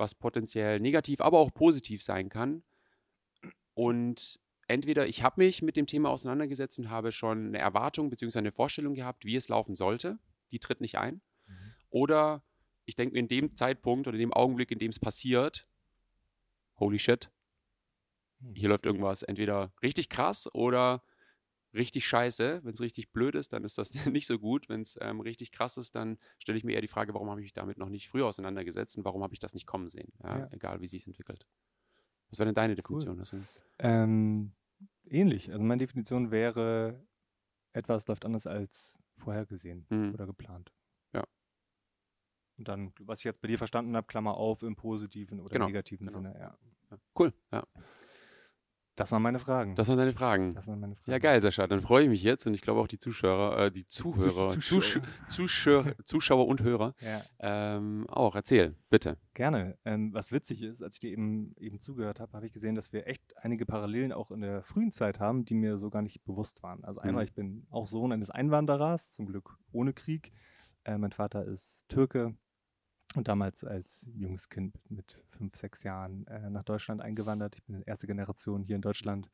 [0.00, 2.64] was potenziell negativ, aber auch positiv sein kann.
[3.74, 8.38] Und entweder ich habe mich mit dem Thema auseinandergesetzt und habe schon eine Erwartung bzw.
[8.38, 10.18] eine Vorstellung gehabt, wie es laufen sollte.
[10.50, 11.20] Die tritt nicht ein.
[11.46, 11.74] Mhm.
[11.90, 12.42] Oder
[12.86, 15.68] ich denke mir in dem Zeitpunkt oder in dem Augenblick, in dem es passiert,
[16.78, 17.30] holy shit,
[18.40, 18.54] hm.
[18.54, 21.02] hier läuft irgendwas entweder richtig krass oder
[21.74, 22.60] richtig scheiße.
[22.62, 24.68] Wenn es richtig blöd ist, dann ist das nicht so gut.
[24.68, 27.40] Wenn es ähm, richtig krass ist, dann stelle ich mir eher die Frage, warum habe
[27.40, 30.12] ich mich damit noch nicht früher auseinandergesetzt und warum habe ich das nicht kommen sehen?
[30.22, 30.48] Ja, ja.
[30.50, 31.46] Egal, wie sich entwickelt.
[32.30, 33.18] Was wäre denn deine Definition?
[33.18, 33.42] Cool.
[33.78, 34.52] Ähm,
[35.04, 35.50] ähnlich.
[35.50, 37.04] Also meine Definition wäre,
[37.72, 40.14] etwas läuft anders als vorhergesehen mhm.
[40.14, 40.72] oder geplant.
[41.12, 41.24] Ja.
[42.56, 45.66] Und dann, was ich jetzt bei dir verstanden habe, Klammer auf, im positiven oder genau.
[45.66, 46.18] negativen genau.
[46.18, 46.38] Sinne.
[46.38, 46.58] Ja.
[46.90, 46.98] ja.
[47.18, 47.64] Cool, ja.
[48.96, 49.76] Das waren meine Fragen.
[49.76, 50.54] Das waren deine Fragen.
[50.54, 51.10] Das waren meine Fragen.
[51.10, 51.66] Ja, geil, Sascha.
[51.66, 55.02] Dann freue ich mich jetzt und ich glaube auch die Zuschauer, äh, die Zuhörer, Zuschauer,
[55.28, 57.22] Zuschauer, Zuschauer und Hörer ja.
[57.38, 58.34] ähm, auch.
[58.34, 59.16] Erzähl, bitte.
[59.34, 59.78] Gerne.
[59.84, 62.92] Ähm, was witzig ist, als ich dir eben, eben zugehört habe, habe ich gesehen, dass
[62.92, 66.22] wir echt einige Parallelen auch in der frühen Zeit haben, die mir so gar nicht
[66.24, 66.84] bewusst waren.
[66.84, 67.28] Also einmal, mhm.
[67.28, 70.32] ich bin auch Sohn eines Einwanderers, zum Glück ohne Krieg.
[70.84, 72.34] Äh, mein Vater ist Türke,
[73.16, 77.56] und damals als junges Kind mit fünf, sechs Jahren äh, nach Deutschland eingewandert.
[77.56, 79.30] Ich bin in erste Generation hier in Deutschland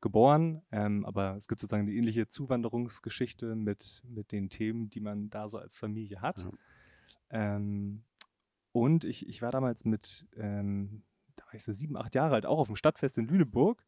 [0.00, 5.30] geboren, ähm, aber es gibt sozusagen eine ähnliche Zuwanderungsgeschichte mit, mit den Themen, die man
[5.30, 6.46] da so als Familie hat.
[7.30, 7.56] Ja.
[7.56, 8.02] Ähm,
[8.72, 11.02] und ich, ich war damals mit, ähm,
[11.36, 13.82] da war ich so sieben, acht Jahre alt, auch auf dem Stadtfest in Lüneburg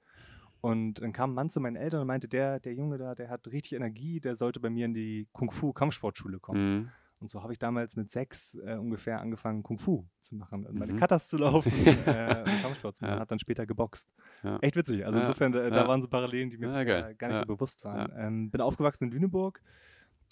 [0.60, 3.28] Und dann kam ein Mann zu meinen Eltern und meinte, der, der Junge da, der
[3.28, 6.78] hat richtig Energie, der sollte bei mir in die Kung-Fu-Kampfsportschule kommen.
[6.78, 6.90] Mhm.
[7.18, 10.78] Und so habe ich damals mit sechs äh, ungefähr angefangen, Kung Fu zu machen und
[10.78, 10.98] meine Mhm.
[10.98, 11.72] Katas zu laufen
[12.06, 12.94] äh, und machen.
[13.00, 13.20] Ja.
[13.20, 14.08] Hat dann später geboxt.
[14.42, 14.58] Ja.
[14.60, 15.04] Echt witzig.
[15.06, 15.88] Also Ja, insofern, da, da ja.
[15.88, 17.14] waren so Parallelen, die mir geil.
[17.14, 18.12] gar nicht so bewusst waren.
[18.16, 19.62] Ähm, bin aufgewachsen in Lüneburg,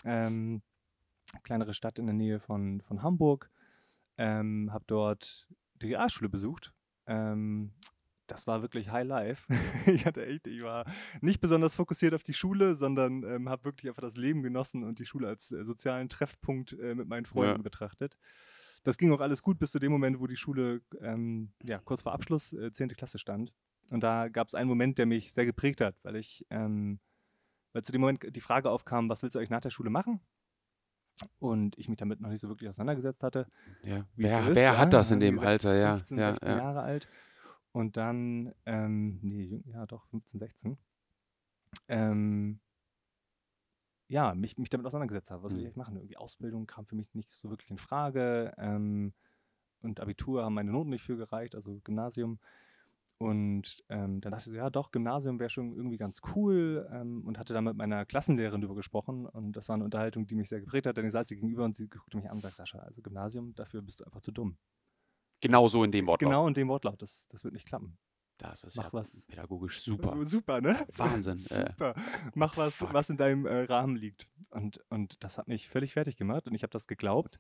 [0.05, 0.61] ähm,
[1.43, 3.51] kleinere Stadt in der Nähe von, von Hamburg.
[4.18, 5.49] Ähm, habe dort
[5.82, 6.72] die Realschule besucht.
[7.07, 7.72] Ähm,
[8.27, 9.47] das war wirklich High Life.
[9.87, 10.85] ich hatte echt, ich war
[11.20, 14.99] nicht besonders fokussiert auf die Schule, sondern ähm, habe wirklich einfach das Leben genossen und
[14.99, 17.62] die Schule als äh, sozialen Treffpunkt äh, mit meinen Freunden Ja.
[17.62, 18.16] betrachtet.
[18.83, 22.03] Das ging auch alles gut bis zu dem Moment, wo die Schule ähm, ja, kurz
[22.03, 22.89] vor Abschluss, äh, 10.
[22.91, 23.53] Klasse stand.
[23.91, 27.01] Und da gab es einen Moment, der mich sehr geprägt hat, weil ich, ähm,
[27.72, 30.20] weil zu dem Moment die Frage aufkam, was willst du eigentlich nach der Schule machen?
[31.39, 33.47] Und ich mich damit noch nicht so wirklich auseinandergesetzt hatte.
[33.83, 34.07] Ja.
[34.16, 35.75] Wer, so ist, wer ja, hat das in dem Alter?
[35.75, 36.59] Ja, 15, ja, 16 ja.
[36.59, 37.09] Jahre alt.
[37.75, 40.79] Und dann, ähm, nee, ja doch, 15, 16.
[41.89, 42.61] Ähm,
[44.07, 45.43] ja, mich, mich damit auseinandergesetzt habe.
[45.43, 45.66] Was will ich Mhm.
[45.66, 45.97] eigentlich machen?
[45.97, 48.55] Irgendwie Ausbildung kam für mich nicht so wirklich in Frage.
[48.59, 49.12] Ähm,
[49.81, 52.39] und Abitur haben meine Noten nicht für gereicht, also Gymnasium.
[53.18, 57.25] Und ähm, dann dachte ich so, ja doch, Gymnasium wäre schon irgendwie ganz cool ähm,
[57.27, 60.49] und hatte dann mit meiner Klassenlehrerin darüber gesprochen und das war eine Unterhaltung, die mich
[60.49, 62.57] sehr geprägt hat, denn ich saß ihr gegenüber und sie guckte mich an und sagte,
[62.57, 64.59] Sascha, also Gymnasium, dafür bist du einfach zu dumm.
[65.45, 66.31] Genau so in dem Wortlaut.
[66.31, 67.97] Genau in dem Wortlaut, das, das wird nicht klappen.
[68.39, 69.27] Das ist Mach ja was.
[69.29, 70.17] pädagogisch super.
[70.27, 70.87] Super, ne?
[70.97, 71.95] Wahnsinn, äh, Super.
[72.35, 72.93] Mach was, fuck.
[72.93, 74.29] was in deinem äh, Rahmen liegt.
[74.51, 77.39] Und, und das hat mich völlig fertig gemacht und ich habe das geglaubt.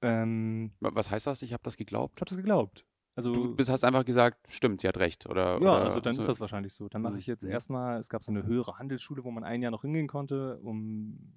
[0.00, 1.42] Ähm, Wa- Was heißt das?
[1.42, 2.14] Ich habe das geglaubt.
[2.16, 2.86] ich habe das geglaubt.
[3.16, 5.26] Also, Du bist, hast einfach gesagt, stimmt, sie hat recht.
[5.26, 6.20] Oder, ja, oder also dann so.
[6.22, 6.88] ist das wahrscheinlich so.
[6.88, 7.50] Dann mache Mhm, ich jetzt mhm.
[7.50, 11.36] erstmal, es gab so eine höhere Handelsschule, wo man ein Jahr noch hingehen konnte, um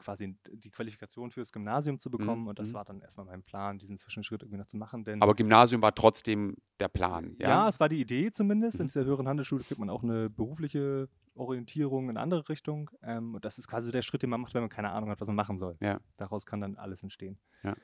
[0.00, 2.48] quasi die Qualifikation fürs Gymnasium zu bekommen.
[2.48, 2.74] Und das mhm.
[2.74, 5.04] war dann erstmal mein Plan, diesen Zwischenschritt irgendwie noch zu machen.
[5.04, 7.36] Denn Aber Gymnasium war trotzdem der Plan.
[7.38, 8.80] Ja, Ja, es war die Idee zumindest.
[8.80, 8.88] In Mhm.
[8.88, 12.90] dieser höheren Handelsschule kriegt man auch eine berufliche Orientierung in andere Richtung.
[13.02, 15.20] Ähm, und das ist quasi der Schritt, den man macht, wenn man keine Ahnung hat,
[15.20, 15.76] was man machen soll.
[15.80, 16.00] Ja.
[16.16, 17.38] Daraus kann dann alles entstehen.
[17.62, 17.74] Ja.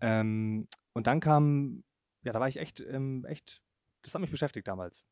[0.00, 1.84] Ähm, und dann kam,
[2.22, 3.62] ja, da war ich echt, ähm, echt,
[4.02, 5.06] das hat mich beschäftigt damals.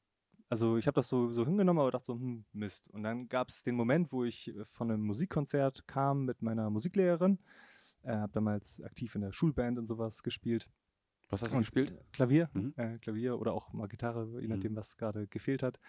[0.53, 2.91] Also ich habe das so, so hingenommen, aber dachte so, hm, Mist.
[2.91, 6.69] Und dann gab es den Moment, wo ich äh, von einem Musikkonzert kam mit meiner
[6.69, 7.39] Musiklehrerin.
[8.03, 10.69] Äh, habe damals aktiv in der Schulband und sowas gespielt.
[11.31, 11.93] Was hast du Und, gespielt?
[11.93, 12.75] äh, Klavier, Mhm.
[12.77, 14.49] äh, Klavier oder auch mal Gitarre, je Mhm.
[14.55, 15.81] nachdem, was gerade gefehlt hat.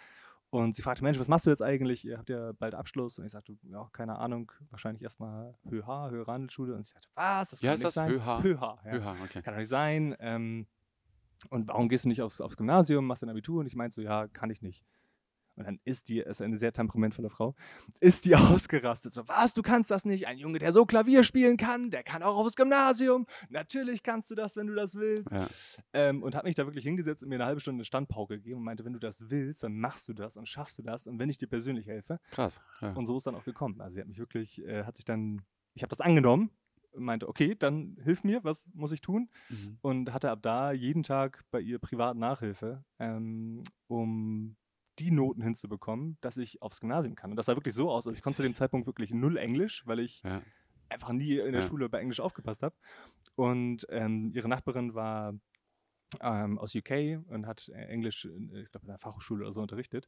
[0.50, 2.06] Und sie fragte, Mensch, was machst du jetzt eigentlich?
[2.06, 3.20] Ihr habt ja bald Abschluss.
[3.20, 6.74] Und ich sagte, ja, keine Ahnung, wahrscheinlich erstmal HÖH, Höhere Handelsschule.
[6.76, 7.50] Und sie sagte, was?
[7.50, 7.96] Das Wie kann heißt das?
[7.96, 8.10] sein.
[8.12, 8.42] HÖH?
[8.44, 8.96] HÖH, ja.
[8.98, 9.42] Ja, okay.
[9.42, 10.16] Kann doch nicht sein.
[10.20, 10.68] Ähm,
[11.50, 13.60] und warum gehst du nicht aufs, aufs Gymnasium, machst dein Abitur?
[13.60, 14.84] Und ich meinte so, ja, kann ich nicht.
[15.56, 17.56] Und dann ist die, ist eine sehr temperamentvolle Frau,
[18.00, 19.14] ist die ausgerastet.
[19.14, 20.28] So, was, du kannst das nicht?
[20.28, 23.28] Ein Junge, der so Klavier spielen kann, der kann auch aufs Gymnasium.
[23.50, 25.32] Natürlich kannst du das, wenn du das willst.
[25.32, 25.48] Ja.
[25.94, 28.60] Ähm, und hat mich da wirklich hingesetzt und mir eine halbe Stunde eine Standpauke gegeben
[28.60, 31.08] und meinte, wenn du das willst, dann machst du das und schaffst du das.
[31.08, 32.20] Und wenn ich dir persönlich helfe.
[32.32, 32.62] Krass.
[32.82, 32.94] Ja.
[32.94, 33.80] Und so ist dann auch gekommen.
[33.80, 35.42] Also sie hat mich wirklich, äh, hat sich dann,
[35.76, 36.50] ich habe das angenommen
[36.96, 39.30] meinte, okay, dann hilf mir, was muss ich tun?
[39.50, 39.78] Mhm.
[39.82, 44.56] und hatte ab da jeden Tag bei ihr privat Nachhilfe, ähm, um
[45.00, 47.32] die Noten hinzubekommen, dass ich aufs Gymnasium kann.
[47.32, 48.06] Und das sah wirklich so aus.
[48.08, 50.42] Also ich konnte zu dem Zeitpunkt wirklich null Englisch, weil ich Ja.
[50.90, 51.68] einfach nie in der Ja.
[51.68, 52.76] Schule bei Englisch aufgepasst habe.
[53.36, 55.34] Und ähm, ihre Nachbarin war
[56.22, 59.54] ähm, aus UK und hat äh, Englisch, in, äh, ich glaube, in der Fachhochschule oder
[59.54, 60.08] so unterrichtet.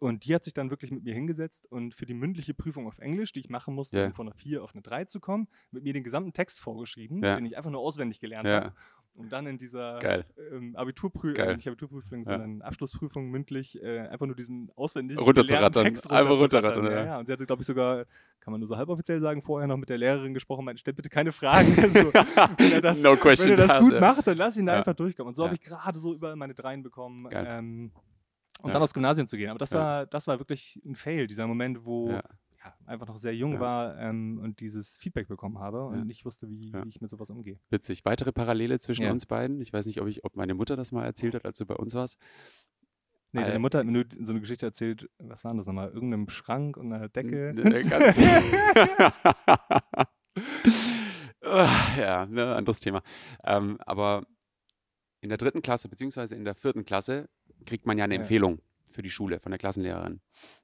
[0.00, 2.98] Und die hat sich dann wirklich mit mir hingesetzt und für die mündliche Prüfung auf
[2.98, 4.06] Englisch, die ich machen musste, Ja.
[4.06, 7.22] um von einer 4 auf eine 3 zu kommen, mit mir den gesamten Text vorgeschrieben,
[7.24, 7.34] Ja.
[7.36, 8.56] den ich einfach nur auswendig gelernt Ja.
[8.64, 8.72] habe.
[9.14, 9.98] Und dann in dieser
[10.52, 12.24] ähm, Abiturprüfung, äh, nicht Abiturprüfung, Ja.
[12.38, 15.86] sondern Abschlussprüfung mündlich, äh, einfach nur diesen auswendig Runterzurattern.
[15.86, 16.74] Text Einfach runterzurattern.
[16.78, 17.06] runterrattern, Ja, ja.
[17.14, 17.18] ja.
[17.18, 18.04] Und sie hatte, glaube ich, sogar,
[18.38, 21.08] kann man nur so halboffiziell sagen, vorher noch mit der Lehrerin gesprochen, meinte, stellt bitte
[21.08, 21.74] keine Fragen.
[21.74, 24.00] so, wenn er das, no wenn er das gut ja.
[24.00, 24.78] macht, dann lass ihn da Ja.
[24.78, 25.30] einfach durchkommen.
[25.30, 25.48] Und so Ja.
[25.48, 27.28] habe ich gerade so überall meine Dreien bekommen.
[28.58, 28.72] Und Ja.
[28.74, 29.50] dann aufs Gymnasium zu gehen.
[29.50, 29.78] Aber das, Ja.
[29.78, 32.22] war, das war wirklich ein Fail, dieser Moment, wo Ja.
[32.86, 36.72] einfach noch sehr jung war ähm, und dieses Feedback bekommen habe und nicht wusste, wie,
[36.72, 37.58] wie ich mit sowas umgehe.
[37.70, 38.04] Witzig.
[38.04, 39.60] Weitere Parallele zwischen uns beiden.
[39.60, 41.76] Ich weiß nicht, ob, ich, ob meine Mutter das mal erzählt hat, als du bei
[41.76, 42.18] uns warst.
[43.32, 45.90] Nee, deine Mutter hat mir nur so eine Geschichte erzählt, was war denn das nochmal?
[45.90, 47.50] Irgendeinem Schrank und einer Decke.
[47.50, 48.18] Äh, ganz-
[51.98, 53.02] ja, ne, anderes Thema.
[53.44, 54.24] Ähm, aber
[55.20, 57.28] in der dritten Klasse, beziehungsweise in der vierten Klasse,
[57.66, 58.20] kriegt man ja eine Ja.
[58.20, 60.20] Empfehlung für die Schule von der Klassenlehrerin.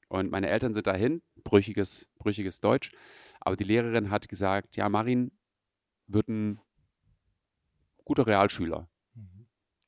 [0.09, 2.93] Und meine Eltern sind dahin, brüchiges, brüchiges Deutsch.
[3.41, 5.33] Aber die Lehrerin hat gesagt, ja, Marin
[6.07, 6.61] wird ein
[8.05, 8.89] guter Realschüler.
[9.15, 9.47] Mhm.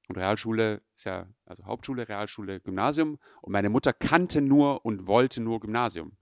[0.08, 3.18] Und Realschule ist ja, also Hauptschule, Realschule, Gymnasium.
[3.42, 6.16] Und meine Mutter kannte nur und wollte nur Gymnasium.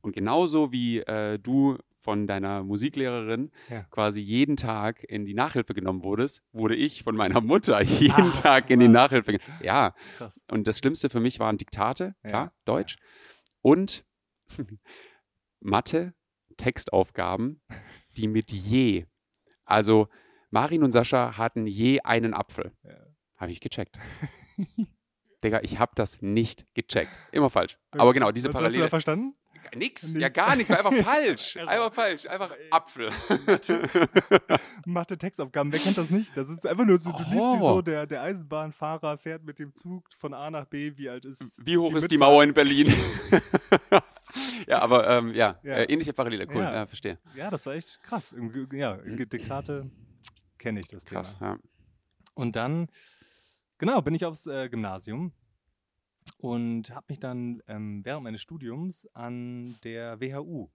[0.00, 3.82] Und genauso wie äh, du von deiner Musiklehrerin Ja.
[3.90, 8.40] quasi jeden Tag in die Nachhilfe genommen wurdest, wurde ich von meiner Mutter jeden Ach,
[8.40, 8.92] Tag in die was.
[8.92, 9.60] Nachhilfe genommen.
[9.62, 10.40] Ja, Krass.
[10.50, 12.52] und das Schlimmste für mich waren Diktate, Ja, klar, ja.
[12.64, 12.96] Deutsch.
[13.62, 14.04] Und
[15.60, 16.14] Mathe,
[16.56, 17.60] Textaufgaben,
[18.16, 19.06] die mit je.
[19.64, 20.08] Also
[20.50, 22.72] Marin und Sascha hatten je einen Apfel.
[22.82, 22.94] Ja.
[23.36, 23.98] Habe ich gecheckt.
[25.44, 27.10] Digga, ich habe das nicht gecheckt.
[27.30, 27.78] Immer falsch.
[27.92, 28.88] Aber genau, diese Was hast du da Parallele.
[28.88, 29.34] verstanden?
[29.76, 30.34] Nix, ja Nix.
[30.34, 31.56] gar nichts, war einfach falsch.
[31.58, 33.10] Also, Einfach falsch, einfach Apfel.
[34.86, 36.36] Mathe Textaufgaben, wer kennt das nicht?
[36.36, 39.74] Das ist einfach nur so, du liest die so, der, der Eisenbahnfahrer fährt mit dem
[39.74, 42.92] Zug von A nach B, wie alt ist Wie hoch ist die Mauer in Berlin?
[44.66, 45.74] ja, aber ähm, ja, Ja.
[45.76, 46.82] Äh, ähnliche Parallele, cool, Ja.
[46.82, 47.18] äh, verstehe.
[47.34, 48.32] Ja, das war echt krass.
[48.32, 49.90] Im- Ja, Diktate
[50.58, 51.52] kenne ich das Krass, Thema.
[51.52, 51.58] ja.
[52.34, 52.88] Und dann,
[53.78, 55.32] genau, bin ich aufs äh, Gymnasium
[56.38, 60.68] und habe mich dann ähm, während meines Studiums an der WHU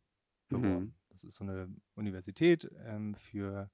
[0.49, 0.85] beworben.
[0.85, 0.93] Mhm.
[1.09, 3.69] Das ist so eine Universität ähm, für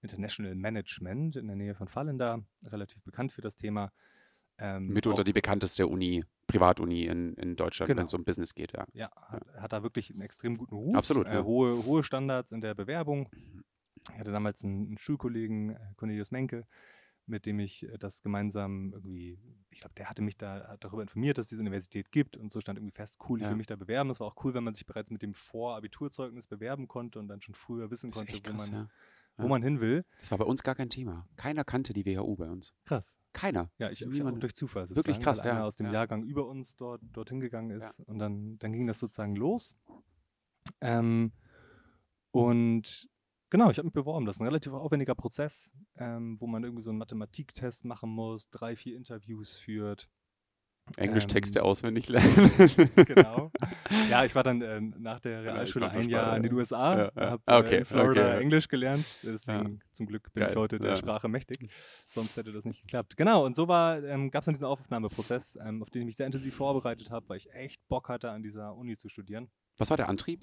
[0.00, 3.92] International Management in der Nähe von Fallenda, relativ bekannt für das Thema.
[4.58, 8.00] Ähm, Mitunter die bekannteste Uni, Privatuni in, in Deutschland, Genau.
[8.00, 8.86] wenn es um Business geht, ja.
[8.92, 10.94] Ja, hat, hat da wirklich einen extrem guten Ruf.
[10.94, 11.42] Absolut, Äh, ja.
[11.44, 13.28] hohe, hohe Standards in der Bewerbung.
[14.12, 16.66] Ich hatte damals einen, einen Schulkollegen, äh, Cornelius Menke,
[17.26, 19.38] mit dem ich äh, das gemeinsam irgendwie,
[19.70, 22.60] ich glaube, der hatte mich da darüber informiert, dass es diese Universität gibt und so
[22.60, 23.50] stand irgendwie fest, cool, ich Ja.
[23.50, 24.08] will mich da bewerben.
[24.08, 27.40] Das war auch cool, wenn man sich bereits mit dem Vorabiturzeugnis bewerben konnte und dann
[27.40, 28.88] schon früher wissen konnte, wo, krass, man, ja.
[29.36, 29.48] wo Ja.
[29.48, 30.04] man hin will.
[30.20, 31.26] Das war bei uns gar kein Thema.
[31.36, 32.72] Keiner kannte die WHU bei uns.
[32.84, 33.16] Krass.
[33.32, 33.68] Keiner.
[33.78, 34.88] Ja, ich, niemand- durch Zufall.
[34.94, 35.92] Wirklich krass, weil einer aus dem ja.
[35.94, 37.98] Jahrgang über uns dort, dorthin gegangen ist.
[38.00, 39.74] Und dann, dann ging das sozusagen los.
[40.80, 41.32] Ähm,
[42.30, 43.08] und
[43.54, 44.26] genau, ich habe mich beworben.
[44.26, 48.50] Das ist ein relativ aufwendiger Prozess, ähm, wo man irgendwie so einen Mathematiktest machen muss,
[48.50, 50.08] drei, vier Interviews führt.
[50.96, 52.50] Englisch-Texte Ähm, auswendig lernen.
[53.06, 53.52] genau.
[54.10, 56.58] Ja, ich war dann äh, nach der Ja, Realschule nur ein Jahr in den ja.
[56.58, 57.30] USA, Ja, ja.
[57.30, 58.38] habe Ah, äh, okay, in Florida okay, ja.
[58.40, 59.06] Englisch gelernt.
[59.22, 60.96] Deswegen zum Glück bin Geil, ich heute der ja.
[60.96, 61.70] Sprache mächtig.
[62.08, 63.16] Sonst hätte das nicht geklappt.
[63.16, 66.26] Genau, und so ähm, gab es dann diesen Aufnahmeprozess, ähm, auf den ich mich sehr
[66.26, 69.48] intensiv vorbereitet habe, weil ich echt Bock hatte, an dieser Uni zu studieren.
[69.78, 70.40] Was war der Antrieb?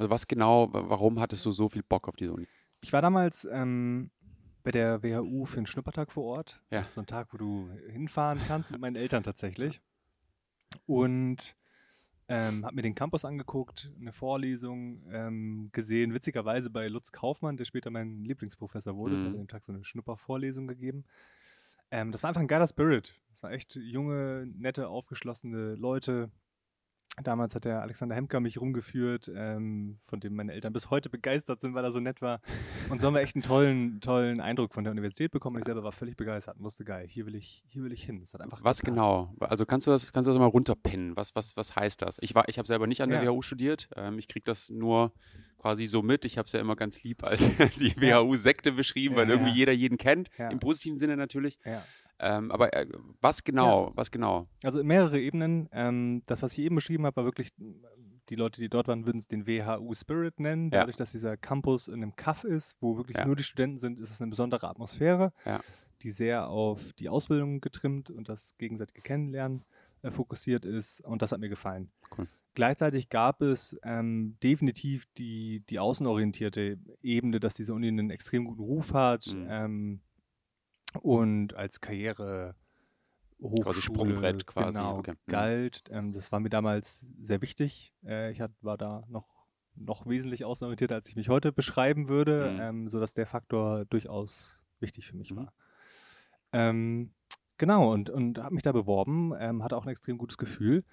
[0.00, 2.48] Also was genau, wa- warum hattest du so viel Bock auf diese Uni?
[2.80, 4.10] Ich war damals ähm,
[4.62, 6.62] bei der WHU für einen Schnuppertag vor Ort.
[6.70, 6.80] Ja.
[6.80, 9.82] Das ist so ein Tag, wo du hinfahren kannst mit meinen Eltern tatsächlich.
[10.86, 11.54] Und
[12.28, 17.66] ähm, habe mir den Campus angeguckt, eine Vorlesung ähm, gesehen, witzigerweise bei Lutz Kaufmann, der
[17.66, 19.16] später mein Lieblingsprofessor wurde.
[19.16, 19.34] Der hat Mhm.
[19.40, 21.04] an dem Tag so eine Schnuppervorlesung gegeben.
[21.90, 23.20] Ähm, das war einfach ein geiler Spirit.
[23.32, 26.30] Das war echt junge, nette, aufgeschlossene Leute.
[27.22, 31.60] Damals hat der Alexander Hemker mich rumgeführt, ähm, von dem meine Eltern bis heute begeistert
[31.60, 32.40] sind, weil er so nett war.
[32.88, 35.58] Und so haben wir echt einen tollen, tollen Eindruck von der Universität bekommen.
[35.58, 38.20] Ich selber war völlig begeistert und wusste, geil, hier will ich, hier will ich hin.
[38.20, 38.84] Das hat einfach Was gepasst.
[38.84, 39.34] genau?
[39.40, 41.16] Also kannst du das, kannst du das mal runterpinnen?
[41.16, 42.18] Was, was, was heißt das?
[42.20, 43.30] Ich, war- ich habe selber nicht an der Ja.
[43.30, 43.88] WHU studiert.
[43.96, 45.12] Ähm, ich kriege das nur
[45.60, 46.24] quasi so mit.
[46.24, 47.42] Ich habe es ja immer ganz lieb als
[47.78, 47.94] die.
[48.00, 49.56] WHU-Sekte beschrieben, weil Ja, irgendwie ja.
[49.56, 50.30] jeder jeden kennt.
[50.38, 50.48] Ja.
[50.48, 51.58] Im positiven Sinne natürlich.
[52.18, 52.86] Ähm, aber äh,
[53.20, 53.92] was genau?
[53.94, 54.46] Was genau?
[54.62, 55.68] Also mehrere Ebenen.
[55.72, 57.50] Ähm, das, was ich eben beschrieben habe, war wirklich,
[58.28, 60.70] die Leute, die dort waren, würden es den WHU Spirit nennen.
[60.70, 64.10] Dadurch, dass dieser Campus in einem Kaff ist, wo wirklich nur die Studenten sind, ist
[64.10, 65.32] es eine besondere Atmosphäre,
[66.02, 69.64] die sehr auf die Ausbildung getrimmt und das gegenseitige Kennenlernen
[70.02, 71.00] äh, fokussiert ist.
[71.00, 71.90] Und das hat mir gefallen.
[72.16, 72.26] Cool.
[72.54, 78.62] Gleichzeitig gab es ähm, definitiv die, die außenorientierte Ebene, dass diese Uni einen extrem guten
[78.62, 79.46] Ruf hat Mhm.
[79.48, 80.00] ähm,
[81.00, 82.56] und als Karriere
[83.40, 85.12] Hochschule, Sprungbrett quasi, genau, okay.
[85.12, 85.32] Mhm.
[85.32, 85.84] galt.
[85.90, 87.94] Ähm, das war mir damals sehr wichtig.
[88.04, 89.28] Äh, ich hat, war da noch,
[89.76, 92.60] noch wesentlich außenorientierter, als ich mich heute beschreiben würde, Mhm.
[92.60, 95.36] ähm, sodass der Faktor durchaus wichtig für mich Mhm.
[95.36, 95.52] war.
[96.52, 97.12] Ähm,
[97.58, 100.84] genau, und, und habe mich da beworben, ähm, hatte auch ein extrem gutes Gefühl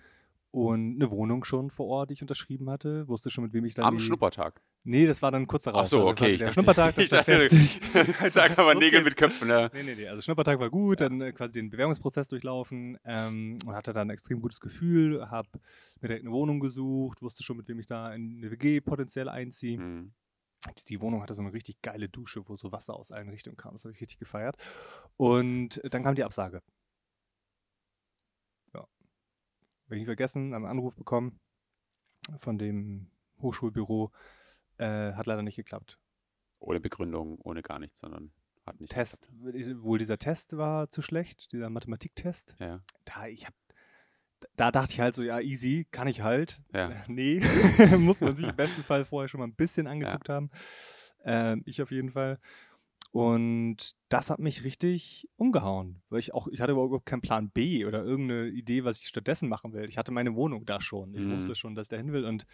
[0.52, 3.74] und eine Wohnung schon vor Ort, die ich unterschrieben hatte, wusste schon, mit wem ich
[3.74, 4.62] dann Am die, Schnuppertag.
[4.84, 5.84] Nee, das war dann kurz darauf.
[5.84, 6.30] Ach so, Also okay.
[6.32, 7.82] Ich dachte, Schnuppertag, das ich dachte, fest.
[8.34, 9.18] Sag aber Nägel mit.
[9.18, 9.50] Köpfen.
[9.50, 9.70] Ja.
[9.74, 10.08] Nee, nee, nee.
[10.08, 14.14] Also Schnuppertag war gut, dann äh, quasi den Bewerbungsprozess durchlaufen ähm, und hatte dann ein
[14.14, 15.50] extrem gutes Gefühl, habe
[16.02, 19.28] mir direkt eine Wohnung gesucht, wusste schon, mit wem ich da in eine WG potenziell
[19.30, 19.78] einziehe.
[19.78, 20.14] Mhm.
[20.88, 23.74] Die Wohnung hatte so eine richtig geile Dusche, wo so Wasser aus allen Richtungen kam.
[23.74, 24.56] Das habe ich richtig gefeiert.
[25.18, 26.62] Und dann kam die Absage.
[28.74, 28.82] Ja.
[28.82, 28.90] Habe
[29.96, 31.40] ich nicht vergessen, einen Anruf bekommen
[32.40, 33.10] von dem
[33.42, 34.12] Hochschulbüro.
[34.78, 36.00] Äh, hat leider nicht geklappt.
[36.60, 38.32] Ohne Begründung, ohne gar nichts, sondern
[38.66, 38.92] hat nicht.
[38.92, 42.56] Test, wohl dieser Test war zu schlecht, dieser Mathematiktest.
[42.60, 42.82] Ja.
[43.06, 43.54] Da, ich hab,
[44.56, 46.62] da dachte ich halt so, ja, easy, kann ich halt.
[46.74, 46.92] Ja.
[47.08, 47.42] Nee,
[47.98, 50.52] muss man sich im besten Fall vorher schon mal ein bisschen angeguckt haben.
[51.24, 52.40] Ähm, ich auf jeden Fall.
[53.12, 57.86] Und das hat mich richtig umgehauen, weil ich auch, ich hatte überhaupt keinen Plan B
[57.86, 59.88] oder irgendeine Idee, was ich stattdessen machen will.
[59.90, 61.14] Ich hatte meine Wohnung da schon.
[61.14, 61.32] Ich Mhm.
[61.32, 62.26] wusste schon, dass da hin will.
[62.26, 62.46] Und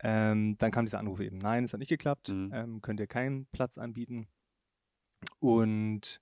[0.00, 2.50] ähm, dann kam dieser Anruf eben, nein, es hat nicht geklappt, Mhm.
[2.52, 4.26] ähm, könnt ihr keinen Platz anbieten.
[5.40, 6.20] Und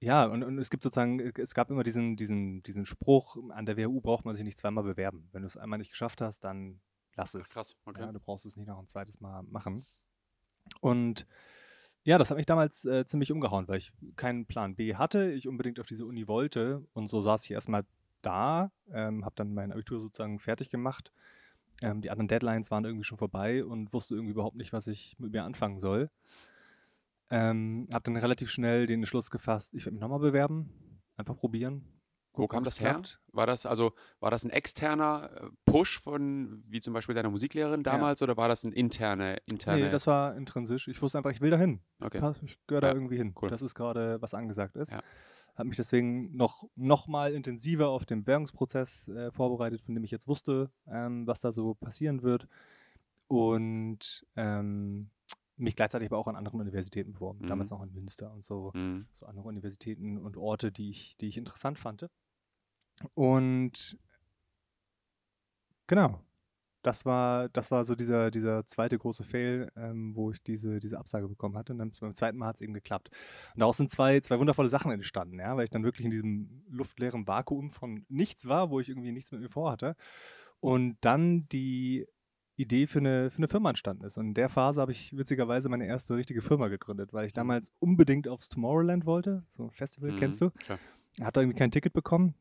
[0.00, 3.76] ja, und, und es gibt sozusagen, es gab immer diesen, diesen, diesen Spruch, an der
[3.76, 5.28] WHU braucht man sich nicht zweimal bewerben.
[5.32, 6.80] Wenn du es einmal nicht geschafft hast, dann
[7.16, 7.48] lass es.
[7.50, 8.02] Krass, okay.
[8.02, 9.84] Ja, du brauchst es nicht noch ein zweites Mal machen.
[10.80, 11.26] Und
[12.04, 15.48] ja, das hat mich damals äh, ziemlich umgehauen, weil ich keinen Plan B hatte, ich
[15.48, 16.86] unbedingt auf diese Uni wollte.
[16.92, 17.84] Und so saß ich erstmal
[18.22, 21.12] da, ähm, habe dann mein Abitur sozusagen fertig gemacht.
[21.82, 25.16] Ähm, die anderen Deadlines waren irgendwie schon vorbei und wusste irgendwie überhaupt nicht, was ich
[25.18, 26.10] mit mir anfangen soll.
[27.28, 30.70] Ähm, habe dann relativ schnell den Entschluss gefasst, ich werde mich nochmal bewerben,
[31.16, 31.84] einfach probieren.
[32.36, 33.00] Wo kam das her?
[33.32, 37.82] War das also, war das ein externer äh, Push von, wie zum Beispiel deiner Musiklehrerin
[37.82, 39.84] damals, oder war das ein interne, interne?
[39.86, 40.88] Nee, das war intrinsisch.
[40.88, 41.80] Ich wusste einfach, ich will dahin.
[42.00, 42.20] okay.
[42.20, 43.34] Pass- Ich gehöre da Ja, irgendwie hin.
[43.40, 43.48] cool.
[43.50, 44.92] Das ist gerade, was angesagt ist.
[44.92, 45.02] Ja.
[45.56, 50.10] Habe mich deswegen noch, noch mal intensiver auf den Bewerbungsprozess äh, vorbereitet, von dem ich
[50.10, 52.46] jetzt wusste, ähm, was da so passieren wird.
[53.28, 55.10] Und ähm,
[55.56, 57.40] mich gleichzeitig aber auch an anderen Universitäten beworben.
[57.42, 57.46] Mhm.
[57.48, 58.70] Damals noch in Münster und so.
[58.74, 59.06] Mhm.
[59.12, 62.08] So andere Universitäten und Orte, die ich, die ich interessant fand.
[63.14, 63.98] Und
[65.86, 66.20] genau,
[66.82, 70.98] das war, das war so dieser, dieser zweite große Fail, ähm, wo ich diese, diese
[70.98, 71.72] Absage bekommen hatte.
[71.72, 73.10] Und dann beim zweiten Mal hat es eben geklappt.
[73.54, 76.62] Und daraus sind zwei, zwei wundervolle Sachen entstanden, ja, weil ich dann wirklich in diesem
[76.68, 79.96] luftleeren Vakuum von nichts war, wo ich irgendwie nichts mit mir vorhatte.
[80.60, 82.06] Und dann die
[82.54, 84.16] Idee für eine, für eine Firma entstanden ist.
[84.16, 87.72] Und in der Phase habe ich witzigerweise meine erste richtige Firma gegründet, weil ich damals
[87.80, 89.44] unbedingt aufs Tomorrowland wollte.
[89.56, 90.50] So ein Festival, Mhm, kennst du?
[90.50, 90.78] klar.
[91.20, 92.34] Hatte irgendwie kein Ticket bekommen.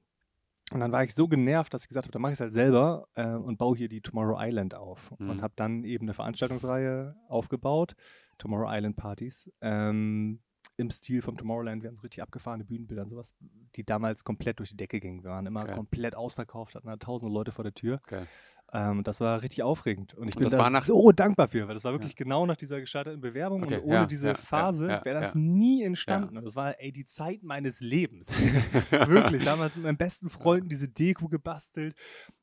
[0.71, 2.53] Und dann war ich so genervt, dass ich gesagt habe, dann mache ich es halt
[2.53, 5.11] selber äh, und baue hier die Tomorrow Island auf.
[5.19, 5.29] Mhm.
[5.29, 7.95] Und habe dann eben eine Veranstaltungsreihe aufgebaut,
[8.39, 10.39] Tomorrow Island Partys, ähm,
[10.77, 11.83] im Stil vom Tomorrowland.
[11.83, 13.35] Wir hatten so richtig abgefahrene Bühnenbilder und sowas,
[13.75, 15.23] die damals komplett durch die Decke gingen.
[15.23, 15.75] Wir waren immer Geil.
[15.75, 18.01] komplett ausverkauft, hatten da tausende Leute vor der Tür.
[18.07, 18.27] Geil.
[18.73, 20.13] Ähm, das war richtig aufregend.
[20.15, 22.15] Und ich Und bin das da war nach- so dankbar für, weil das war wirklich
[22.15, 23.63] genau nach dieser gescheiterten Bewerbung.
[23.63, 25.39] Okay, und ohne ja, diese ja, ja, Phase ja, wäre das ja.
[25.39, 26.37] nie entstanden.
[26.37, 28.29] Und das war, ey, die Zeit meines Lebens.
[28.91, 29.43] wirklich.
[29.45, 31.95] Damals mit meinen besten Freunden diese Deko gebastelt.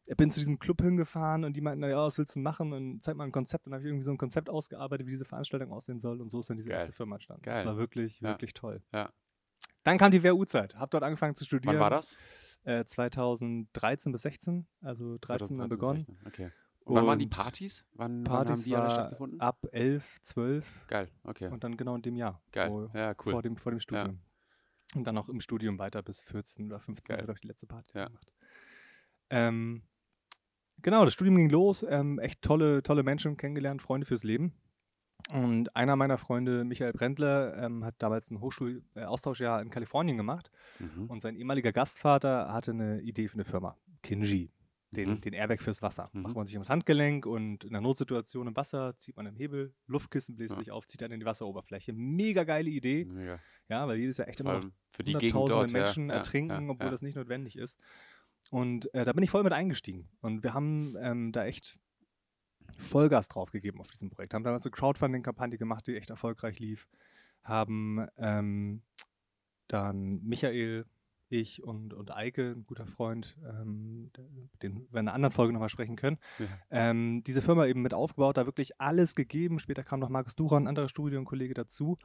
[0.07, 2.73] Ich bin zu diesem Club hingefahren und die meinten, naja, was willst du machen?
[2.73, 3.66] Und zeig mal ein Konzept.
[3.66, 6.20] Und dann habe ich irgendwie so ein Konzept ausgearbeitet, wie diese Veranstaltung aussehen soll.
[6.20, 6.79] Und so ist dann diese Geil.
[6.79, 7.43] erste Firma entstanden.
[7.45, 7.66] Das Geil.
[7.66, 8.31] war wirklich, Ja.
[8.31, 8.81] wirklich toll.
[8.93, 9.11] Ja.
[9.85, 10.74] Dann kam die WU-Zeit.
[10.76, 11.74] Hab dort angefangen zu studieren.
[11.74, 12.18] Wann war das?
[12.64, 14.66] Äh, 2013 bis 16.
[14.80, 16.01] Also 13 dann 2013, begonnen.
[16.22, 16.26] 16.
[16.26, 16.51] Okay.
[16.85, 17.85] Und wann waren die Partys?
[17.95, 19.41] Wann, wann Partys haben die alle stattgefunden?
[19.41, 21.47] ab 11, 12 Geil, okay.
[21.49, 22.43] und dann genau in dem Jahr.
[22.51, 22.70] Geil.
[22.70, 23.33] wo- Ja, cool.
[23.33, 24.18] Vor dem, vor dem Studium.
[24.97, 27.20] Und dann auch im Studium weiter bis 14 oder 15 Geil.
[27.22, 28.07] Uhr durch die letzte Party Ja.
[28.07, 28.33] gemacht.
[29.30, 29.83] Ähm,
[30.83, 31.85] genau, das Studium ging los.
[31.89, 34.53] Ähm, echt tolle, tolle Menschen kennengelernt, Freunde fürs Leben.
[35.31, 40.51] Und einer meiner Freunde, Michael Brendler, ähm, hat damals ein Hochschulaustauschjahr in Kalifornien gemacht.
[40.79, 41.07] Mhm.
[41.07, 44.51] Und sein ehemaliger Gastvater hatte eine Idee für eine Firma, Kinji,
[44.91, 45.20] den, Mhm.
[45.23, 46.09] den Airbag fürs Wasser.
[46.12, 46.23] Mhm.
[46.23, 49.75] Macht man sich ums Handgelenk und in einer Notsituation im Wasser zieht man den Hebel,
[49.87, 50.59] Luftkissen bläst Ja.
[50.59, 51.93] sich auf, zieht dann in die Wasseroberfläche.
[51.93, 53.39] Mega geile Idee, Mega.
[53.68, 55.73] ja, weil jedes Jahr echt immer noch für die Gegend dort.
[55.73, 57.79] Menschen ja, ertrinken, ja, obwohl das nicht notwendig ist.
[58.51, 60.09] Und äh, da bin ich voll mit eingestiegen.
[60.20, 61.79] Und wir haben ähm, da echt
[62.79, 64.35] Vollgas drauf gegeben auf diesem Projekt.
[64.35, 66.89] Haben damals eine Crowdfunding-Kampagne gemacht, die echt erfolgreich lief.
[67.43, 68.83] Haben ähm,
[69.68, 70.87] dann Michael,
[71.29, 74.11] ich und, und Eike, ein guter Freund, ähm,
[74.62, 76.47] den wir in einer anderen Folge nochmal sprechen können, Ja.
[76.70, 79.59] ähm, diese Firma eben mit aufgebaut, da wirklich alles gegeben.
[79.59, 81.99] Später kam noch Markus Duran, ein anderer Studienkollege dazu.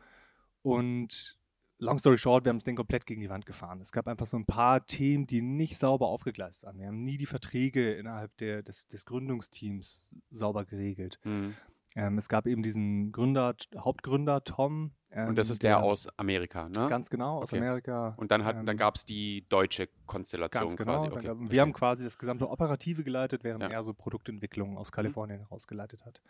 [0.62, 1.38] Und
[1.80, 3.80] long story short, wir haben das Ding komplett gegen die Wand gefahren.
[3.82, 6.80] Es gab einfach so ein paar Themen, die nicht sauber aufgegleist waren.
[6.80, 11.20] Wir haben nie die Verträge innerhalb der, des, des Gründungsteams sauber geregelt.
[11.24, 11.54] Mhm.
[11.96, 14.92] Ähm, es gab eben diesen Gründer, Hauptgründer Tom.
[15.10, 16.88] Ähm, Und das ist der aus Amerika, ne?
[16.90, 17.62] Ganz genau, aus Okay.
[17.62, 18.14] Amerika.
[18.18, 20.94] Und dann, hat, dann ähm, gab es die deutsche Konstellation Ganz genau.
[20.98, 21.08] quasi.
[21.12, 21.26] Okay.
[21.28, 21.52] gab- okay.
[21.52, 23.70] Wir haben quasi das gesamte Operative geleitet, während Ja.
[23.70, 23.74] Mhm.
[23.76, 26.22] er so Produktentwicklung aus Kalifornien herausgeleitet hat.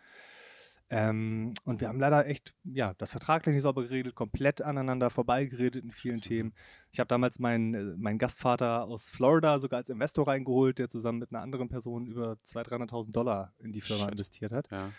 [0.90, 5.84] Ähm, und wir haben leider echt, ja, das vertraglich nicht sauber geregelt, komplett aneinander vorbeigeredet
[5.84, 6.28] in vielen Super.
[6.28, 6.54] Themen.
[6.92, 11.18] Ich habe damals meinen, äh, meinen Gastvater aus Florida sogar als Investor reingeholt, der zusammen
[11.18, 14.12] mit einer anderen Person über 200.000, 300.000 Dollar in die Firma Shit.
[14.12, 14.70] investiert hat.
[14.70, 14.90] ja.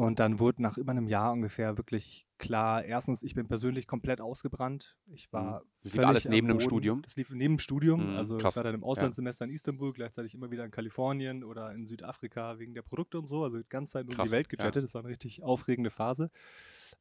[0.00, 4.22] Und dann wurde nach über einem Jahr ungefähr wirklich klar, erstens, ich bin persönlich komplett
[4.22, 4.96] ausgebrannt.
[5.12, 5.60] Ich war.
[5.60, 5.66] Mhm.
[5.82, 6.58] Das lief alles neben dem.
[6.58, 7.02] Studium?
[7.02, 8.12] Das lief neben dem Studium.
[8.12, 8.54] Mhm, Also krass.
[8.54, 12.58] ich war dann im Auslandssemester in Istanbul, gleichzeitig immer wieder in Kalifornien oder in Südafrika
[12.58, 13.44] wegen der Produkte und so.
[13.44, 14.56] Also die ganze Zeit um Krass, die Welt ja.
[14.56, 14.84] gejettet.
[14.84, 16.30] Das war eine richtig aufregende Phase.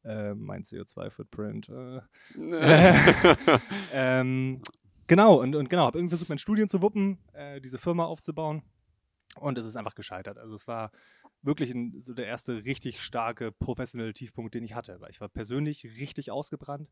[0.03, 1.69] Äh, mein CO2-Footprint.
[1.69, 2.01] Äh.
[3.93, 4.61] ähm,
[5.07, 8.61] genau, und, und genau, habe irgendwie versucht, mein Studium zu wuppen, äh, diese Firma aufzubauen.
[9.37, 10.37] Und es ist einfach gescheitert.
[10.37, 10.91] Also es war
[11.41, 14.99] wirklich ein, so der erste richtig starke professionelle Tiefpunkt, den ich hatte.
[14.99, 16.89] Weil ich war persönlich richtig ausgebrannt.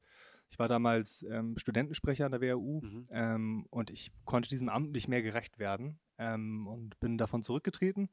[0.50, 3.06] Ich war damals ähm, Studentensprecher an der WHU Mhm.
[3.12, 8.10] ähm, und ich konnte diesem Amt nicht mehr gerecht werden ähm, und bin davon zurückgetreten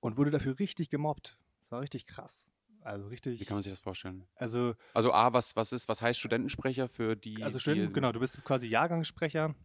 [0.00, 1.38] und wurde dafür richtig gemobbt.
[1.60, 2.50] Das war richtig krass.
[2.82, 3.40] Also richtig.
[3.40, 4.28] Wie kann man sich das vorstellen?
[4.36, 7.42] also Also A, was, was ist, was heißt Studentensprecher für die?
[7.42, 9.56] Also die, Studenten, genau, du bist quasi Jahrgangssprecher.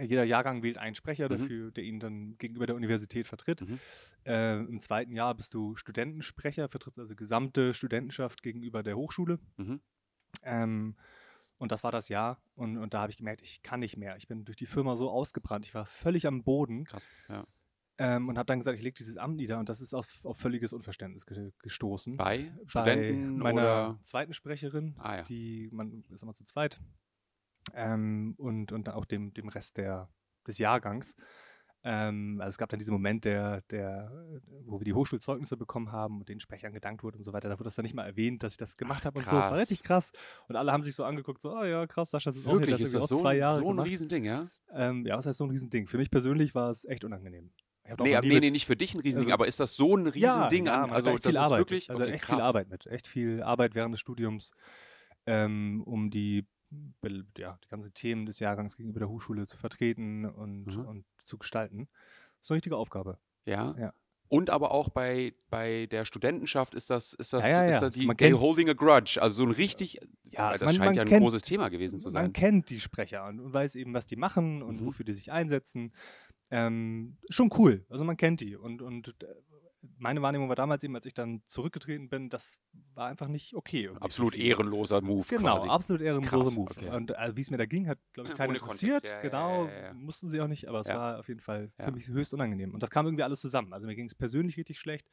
[0.00, 1.38] Jeder Jahrgang wählt einen Sprecher Mhm.
[1.38, 3.60] dafür, der ihn dann gegenüber der Universität vertritt.
[3.60, 3.78] Mhm.
[4.24, 9.38] Äh, Im zweiten Jahr bist du Studentensprecher, vertrittst also gesamte Studentenschaft gegenüber der Hochschule.
[9.58, 9.80] Mhm.
[10.42, 10.96] Ähm,
[11.58, 12.42] und das war das Jahr.
[12.54, 14.16] Und, und da habe ich gemerkt, ich kann nicht mehr.
[14.16, 15.66] Ich bin durch die Firma so ausgebrannt.
[15.66, 17.46] Ich war völlig am Boden Krass, ja.
[17.98, 19.58] ähm, und habe dann gesagt, ich lege dieses Amt nieder.
[19.58, 22.16] Und das ist auf, auf völliges Unverständnis ge gestoßen.
[22.16, 23.98] Bei Bei Studenten meiner oder?
[24.02, 25.22] zweiten Sprecherin, Ah, ja.
[25.24, 26.80] die man ist immer zu zweit,
[27.74, 30.08] ähm, und, und auch dem, dem Rest der,
[30.46, 31.14] des Jahrgangs.
[31.84, 34.12] Ähm, also es gab dann diesen Moment, der, der,
[34.66, 37.48] wo wir die Hochschulzeugnisse bekommen haben und den Sprechern gedankt wurde und so weiter.
[37.48, 39.34] Da wurde das dann nicht mal erwähnt, dass ich das gemacht Ach, habe und so.
[39.36, 40.12] Das war richtig krass.
[40.48, 42.76] Und alle haben sich so angeguckt, so, ah ja, krass, Sascha, das ist auch Wirklich,
[42.76, 43.88] hier, ist irgendwie das auch so, zwei ein- Jahre so ein gemacht.
[43.88, 44.46] Riesending, ja?
[44.72, 45.88] Ähm, ja, was heißt so ein Riesending?
[45.88, 47.50] Für mich persönlich war es echt unangenehm.
[47.90, 50.06] Auch Nee, nee, nee, nicht für dich ein Riesending, Also- aber ist das so ein
[50.06, 50.90] Riesending ja, an?
[50.90, 51.90] hat Also echt das viel ist Arbeit wirklich mit.
[51.96, 52.36] Also okay, echt krass.
[52.36, 52.86] viel Arbeit mit.
[52.86, 54.52] Echt viel Arbeit während des Studiums,
[55.26, 56.46] ähm, um die,
[57.38, 60.84] ja, die ganzen Themen des Jahrgangs gegenüber der Hochschule zu vertreten und, Mhm.
[60.86, 61.88] und zu gestalten.
[62.38, 63.18] Das ist eine richtige Aufgabe.
[63.44, 63.74] Ja.
[63.78, 63.92] Ja.
[64.28, 67.80] Und aber auch bei, bei der Studentenschaft ist das, ist das, Ja, ja, ist ja.
[67.82, 69.20] da die Man kennt- holding a grudge.
[69.20, 69.98] Also so ein richtig,
[70.30, 72.32] Ja, weil das man- scheint man ja ein kennt- großes Thema gewesen zu Man sein.
[72.32, 74.86] kennt die Sprecher und, und weiß eben, was die machen und Mhm.
[74.86, 75.92] wofür die sich einsetzen.
[76.50, 77.84] Ähm, schon cool.
[77.90, 78.56] Also man kennt die.
[78.56, 79.14] Und, und
[79.98, 82.60] meine Wahrnehmung war damals eben, als ich dann zurückgetreten bin, das
[82.94, 83.84] war einfach nicht okay.
[83.84, 85.68] irgendwie Absolut ehrenloser Move Genau, quasi.
[85.68, 86.70] absolut ehrenloser Krass, Move.
[86.70, 86.90] okay.
[86.90, 89.04] Und äh, wie es mir da ging, hat, glaube ich, keiner interessiert.
[89.04, 89.92] Ja, genau, ja, ja, ja.
[89.94, 90.96] mussten sie auch nicht, aber es Ja.
[90.96, 91.84] war auf jeden Fall Ja.
[91.86, 92.72] für mich höchst unangenehm.
[92.74, 93.72] Und das kam irgendwie alles zusammen.
[93.72, 95.08] Also mir ging es persönlich richtig schlecht.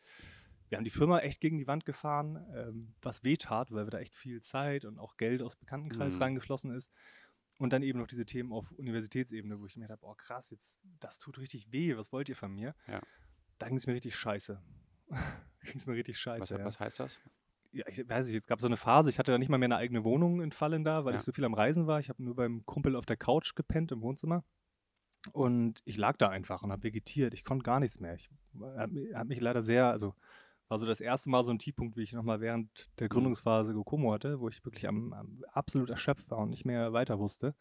[0.70, 3.98] Wir haben die Firma echt gegen die Wand gefahren, ähm, was wehtat, weil wir da
[4.00, 6.22] echt viel Zeit und auch Geld aus Bekanntenkreis Mhm.
[6.22, 6.92] reingeflossen ist.
[7.58, 10.80] Und dann eben noch diese Themen auf Universitätsebene, wo ich mir dachte, boah krass, jetzt,
[11.00, 12.76] das tut richtig weh, was wollt ihr von mir?
[12.88, 13.02] Ja.
[13.60, 14.60] Da ging es mir richtig scheiße.
[15.64, 16.42] ging es mir richtig scheiße.
[16.42, 17.22] was, ja was heißt das?
[17.72, 19.68] ja, ich weiß nicht, es gab so eine Phase, ich hatte da nicht mal mehr
[19.68, 21.20] eine eigene Wohnung in Fallen da, weil Ja.
[21.20, 22.00] ich so viel am Reisen war.
[22.00, 24.44] Ich habe nur beim Kumpel auf der Couch gepennt im Wohnzimmer.
[25.34, 27.34] Und ich lag da einfach und habe vegetiert.
[27.34, 28.16] Ich konnte gar nichts mehr.
[28.16, 28.30] Ich
[28.78, 30.16] habe hab mich leider sehr, also
[30.70, 32.96] war so das erste Mal so ein Tiefpunkt, wie ich nochmal während Mhm.
[33.00, 36.94] der Gründungsphase Gokomo hatte, wo ich wirklich am, am absolut erschöpft war und nicht mehr
[36.94, 37.54] weiter wusste.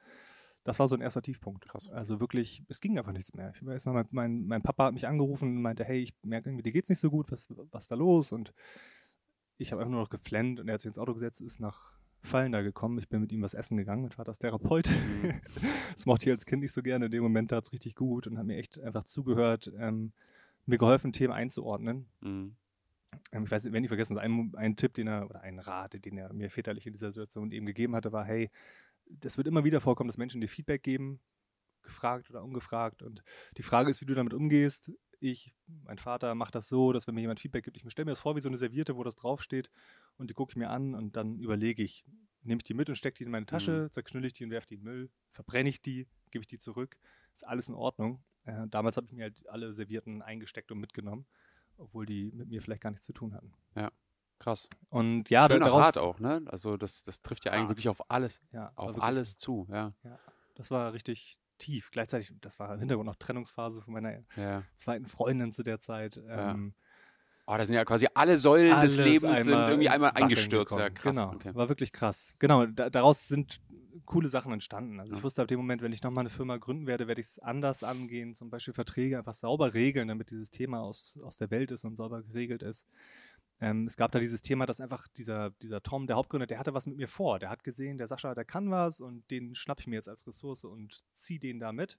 [0.65, 1.67] Das war so ein erster Tiefpunkt.
[1.67, 1.89] Krass.
[1.89, 3.53] Also wirklich, es ging einfach nichts mehr.
[3.55, 6.51] Ich weiß noch, mein, mein, mein Papa hat mich angerufen und meinte, hey, ich merke
[6.51, 8.33] irgendwie, dir geht's nicht so gut, was, was ist da los?
[8.33, 8.53] Und
[9.57, 11.99] ich habe einfach nur noch geflennt und er hat sich ins Auto gesetzt, ist nach
[12.23, 12.99] Fallen da gekommen.
[12.99, 14.91] Ich bin mit ihm was essen gegangen, mein Vater ist Therapeut.
[14.91, 15.41] Mhm.
[15.95, 17.07] das mochte ich als Kind nicht so gerne.
[17.07, 20.13] In dem Moment tat es richtig gut und hat mir echt einfach zugehört, ähm,
[20.67, 22.07] mir geholfen, Themen einzuordnen.
[22.21, 22.57] Mhm.
[23.33, 26.05] Ähm, ich weiß nicht, wenn ich vergessen, ein, ein Tipp, den er, oder ein Rat,
[26.05, 28.51] den er mir väterlich in dieser Situation eben gegeben hatte, war, hey,
[29.11, 31.21] das wird immer wieder vorkommen, dass Menschen dir Feedback geben,
[31.83, 33.03] gefragt oder ungefragt.
[33.03, 33.23] Und
[33.57, 34.93] die Frage ist, wie du damit umgehst.
[35.21, 38.13] Ich, mein Vater, macht das so, dass wenn mir jemand Feedback gibt, ich stelle mir
[38.13, 39.69] das vor wie so eine Serviette, wo das draufsteht
[40.17, 42.05] und die gucke ich mir an und dann überlege ich,
[42.43, 44.69] nehme ich die mit und stecke die in meine Tasche, zerknülle ich die und werfe
[44.69, 46.97] die in den Müll, verbrenne ich die, gebe ich die zurück.
[47.33, 48.23] Ist alles in Ordnung.
[48.45, 51.27] Äh, damals habe ich mir halt alle Servietten eingesteckt und mitgenommen,
[51.77, 53.53] obwohl die mit mir vielleicht gar nichts zu tun hatten.
[54.39, 54.69] Krass.
[54.91, 56.43] Und ja, Schöner daraus, Rat auch, ne?
[56.47, 57.71] Also das, das trifft ja eigentlich Hart.
[57.71, 59.93] wirklich auf alles, Ja, auf wirklich- alles zu, ja.
[60.55, 61.91] Das war richtig tief.
[61.91, 64.63] Gleichzeitig, das war im Hintergrund noch Trennungsphase von meiner ja.
[64.77, 66.17] zweiten Freundin zu der Zeit.
[66.17, 66.53] Ja.
[66.53, 66.75] Ähm,
[67.51, 70.77] Oh, da sind ja quasi alle Säulen des Lebens sind irgendwie einmal Wackeln eingestürzt.
[70.77, 71.17] Ja, krass.
[71.17, 71.55] Genau, Okay.
[71.55, 72.35] war wirklich krass.
[72.39, 73.63] Genau, da, daraus sind
[74.05, 75.01] coole Sachen entstanden.
[75.01, 75.17] Also Ja.
[75.19, 77.39] ich wusste ab dem Moment, wenn ich nochmal eine Firma gründen werde, werde ich es
[77.39, 81.71] anders angehen, zum Beispiel Verträge einfach sauber regeln, damit dieses Thema aus, aus der Welt
[81.71, 82.87] ist und sauber geregelt ist.
[83.61, 86.75] Ähm, es gab da dieses Thema, dass einfach dieser, dieser Tom, der Hauptgründer, der hatte
[86.75, 87.39] was mit mir vor.
[87.39, 90.27] Der hat gesehen, der Sascha, der kann was und den schnapp ich mir jetzt als
[90.27, 91.99] Ressource und ziehe den da mit.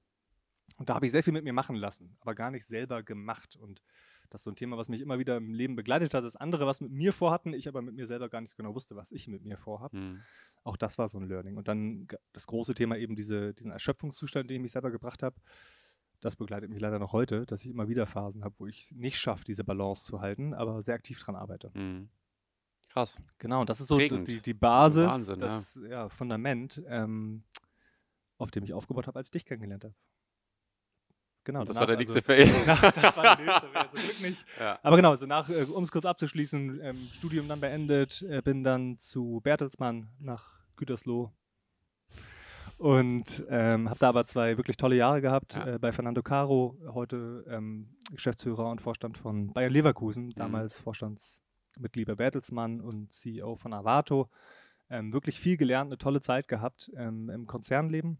[0.77, 3.57] Und da habe ich sehr viel mit mir machen lassen, aber gar nicht selber gemacht.
[3.57, 3.81] Und
[4.29, 6.67] das ist so ein Thema, was mich immer wieder im Leben begleitet hat, dass andere
[6.67, 9.27] was mit mir vorhatten, ich aber mit mir selber gar nicht genau wusste, was ich
[9.27, 9.97] mit mir vorhabe.
[9.97, 10.21] Hm.
[10.63, 11.57] Auch das war so ein Learning.
[11.57, 15.35] Und dann das große Thema eben diese, diesen Erschöpfungszustand, den ich mich selber gebracht habe.
[16.21, 19.17] Das begleitet mich leider noch heute, dass ich immer wieder Phasen habe, wo ich nicht
[19.17, 21.71] schaffe, diese Balance zu halten, aber sehr aktiv dran arbeite.
[21.73, 22.09] Hm.
[22.89, 23.19] Krass.
[23.37, 25.47] Genau, und das ist so die, die Basis, Wahnsinn, ja.
[25.47, 26.09] das ja.
[26.09, 27.43] Fundament, ähm,
[28.37, 29.95] auf dem ich aufgebaut habe, als ich dich kennengelernt habe.
[31.45, 32.45] Genau, das danach war der nächste also- Fail.
[33.01, 34.45] Das war der nächste Fail, zum Glück nicht.
[34.59, 34.79] Ja.
[34.83, 38.63] Aber genau, also nach, äh, um es kurz abzuschließen, ähm, Studium dann beendet, äh, bin
[38.63, 41.31] dann zu Bertelsmann nach Gütersloh
[42.79, 45.67] und ähm, habe da aber zwei wirklich tolle Jahre gehabt Ja.
[45.75, 50.35] äh, bei Fernando Caro, heute ähm, Geschäftsführer und Vorstand von Bayer Leverkusen, Mhm.
[50.35, 54.29] damals Vorstandsmitglied bei Bertelsmann und CEO von Avato.
[54.89, 58.17] Ähm, wirklich viel gelernt, eine tolle Zeit gehabt ähm, im Konzernleben.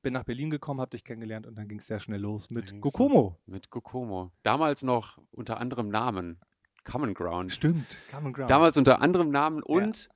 [0.00, 2.80] Bin nach Berlin gekommen, habe dich kennengelernt und dann ging es sehr schnell los mit
[2.80, 3.36] Gokomo.
[3.46, 4.30] Mit Gokomo.
[4.42, 6.40] Damals noch unter anderem Namen.
[6.84, 7.52] Common Ground.
[7.52, 8.50] Stimmt, Common Ground.
[8.50, 10.08] Damals unter anderem Namen und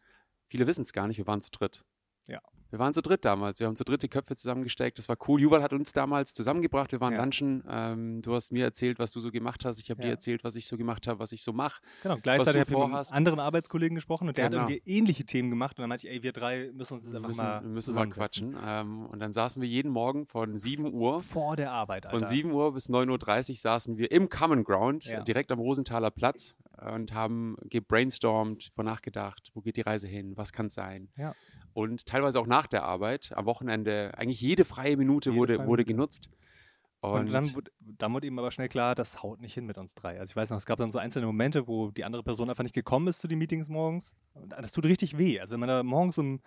[0.48, 1.84] viele wissen es gar nicht, wir waren zu dritt.
[2.76, 3.58] Wir waren zu dritt damals.
[3.58, 4.98] Wir haben zu dritt die Köpfe zusammengesteckt.
[4.98, 5.40] Das war cool.
[5.40, 6.92] Juval hat uns damals zusammengebracht.
[6.92, 7.20] Wir waren Ja.
[7.22, 7.64] lunchen.
[7.66, 9.80] Ähm, du hast mir erzählt, was du so gemacht hast.
[9.80, 10.12] Ich habe dir Ja.
[10.12, 11.80] erzählt, was ich so gemacht habe, was ich so mache.
[12.02, 14.64] Genau, gleichzeitig habe ich mit einem anderen Arbeitskollegen gesprochen und der Genau.
[14.64, 17.12] hat irgendwie ähnliche Themen gemacht und dann meinte ich, ey, wir drei müssen uns jetzt
[17.12, 18.54] Wir einfach müssen, mal wir müssen mal quatschen.
[18.62, 21.22] Ähm, und dann saßen wir jeden Morgen von 7 Uhr.
[21.22, 22.18] Vor der Arbeit, Alter.
[22.18, 25.22] Von 7 Uhr bis 9.30 Uhr saßen wir im Common Ground, Ja.
[25.22, 26.56] direkt am Rosenthaler Platz
[26.94, 31.08] und haben gebrainstormt, über nachgedacht, wo geht die Reise hin, was kann es sein.
[31.16, 31.34] Ja.
[31.76, 35.66] Und teilweise auch nach der Arbeit, am Wochenende, eigentlich jede freie Minute Jede wurde, freie
[35.66, 36.30] wurde genutzt.
[37.00, 39.94] Und, dann, wurde, dann wurde ihm aber schnell klar, das haut nicht hin mit uns
[39.94, 40.18] drei.
[40.18, 42.62] Also ich weiß noch, es gab dann so einzelne Momente, wo die andere Person einfach
[42.62, 44.16] nicht gekommen ist zu den Meetings morgens.
[44.32, 45.38] Und das tut richtig weh.
[45.38, 46.40] Also wenn man da morgens um,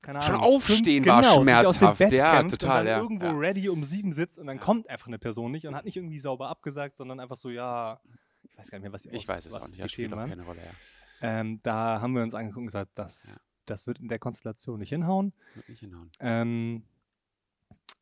[0.00, 2.12] keine Schon Ahnung, aufstehen fünf, war genau, aus dem schmerzhaft.
[2.12, 3.32] Ja, kämpft total, Und dann ja, irgendwo ja.
[3.32, 6.18] ready um sieben sitzt und dann kommt einfach eine Person nicht und hat nicht irgendwie
[6.18, 8.00] sauber abgesagt, sondern einfach so, ja,
[8.44, 10.14] ich weiß gar nicht mehr, was die ich aus- weiß es auch nicht, das spielt
[10.14, 10.60] auch keine Rolle.
[10.64, 11.40] Ja.
[11.40, 13.38] Ähm, da haben wir uns angeguckt und gesagt, das.
[13.66, 15.32] Das wird in der Konstellation nicht hinhauen.
[15.54, 16.10] Wird nicht hinhauen.
[16.20, 16.82] Ähm,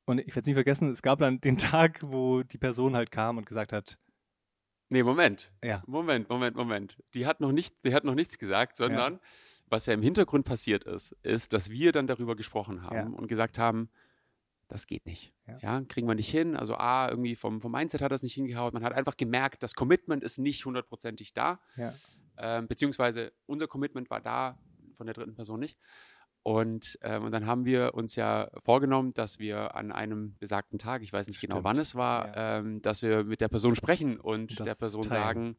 [0.06, 3.10] und ich werde es nie vergessen, es gab dann den Tag, wo die Person halt
[3.10, 3.98] kam und gesagt hat,
[4.92, 5.52] Nee, Moment.
[5.62, 5.84] Ja.
[5.86, 6.98] Moment, Moment, Moment.
[7.14, 9.20] Die hat noch, nicht, die hat noch nichts gesagt, sondern
[9.68, 13.16] was ja im Hintergrund passiert ist, ist, dass wir dann darüber gesprochen haben Ja.
[13.16, 13.88] und gesagt haben,
[14.66, 15.32] das geht nicht.
[15.46, 15.58] Ja.
[15.58, 15.82] Ja.
[15.86, 16.56] kriegen wir nicht hin.
[16.56, 18.72] Also A, irgendwie vom, vom Mindset hat das nicht hingehauen.
[18.74, 21.60] Man hat einfach gemerkt, das Commitment ist nicht hundertprozentig da.
[21.76, 21.94] ja,
[22.36, 24.58] Ähm, beziehungsweise unser Commitment war da,
[25.00, 25.78] von der dritten Person nicht.
[26.42, 31.02] Und, ähm, und dann haben wir uns ja vorgenommen, dass wir an einem besagten Tag,
[31.02, 34.18] ich weiß nicht genau Stimmt, wann es war, ähm, dass wir mit der Person sprechen
[34.20, 35.22] und Das der Person teilen.
[35.22, 35.56] sagen,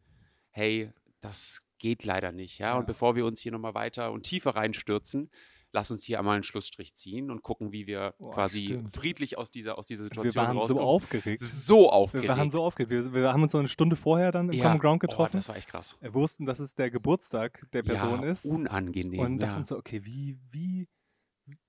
[0.52, 2.60] hey, das geht leider nicht.
[2.60, 2.70] Ja?
[2.70, 2.78] Ja.
[2.78, 5.32] Und bevor wir uns hier nochmal weiter und tiefer reinstürzen,
[5.74, 8.94] lass uns hier einmal einen Schlussstrich ziehen und gucken, wie wir Boah, quasi stimmt.
[8.96, 10.84] friedlich aus dieser, aus dieser wir Situation waren so rauskommen.
[10.84, 11.42] aufgeregt.
[11.42, 12.28] so aufgeregt.
[12.30, 12.92] Wir waren so aufgeregt.
[12.92, 14.64] Wir, wir haben uns so eine Stunde vorher dann im ja.
[14.66, 15.38] Common Ground Oh, getroffen.
[15.38, 15.98] das war echt krass.
[16.02, 18.46] wir wussten, dass es der Geburtstag der Person ja, ist.
[18.46, 19.20] unangenehm.
[19.20, 19.46] Und ja.
[19.48, 20.90] dachten uns so, okay, wie, wie,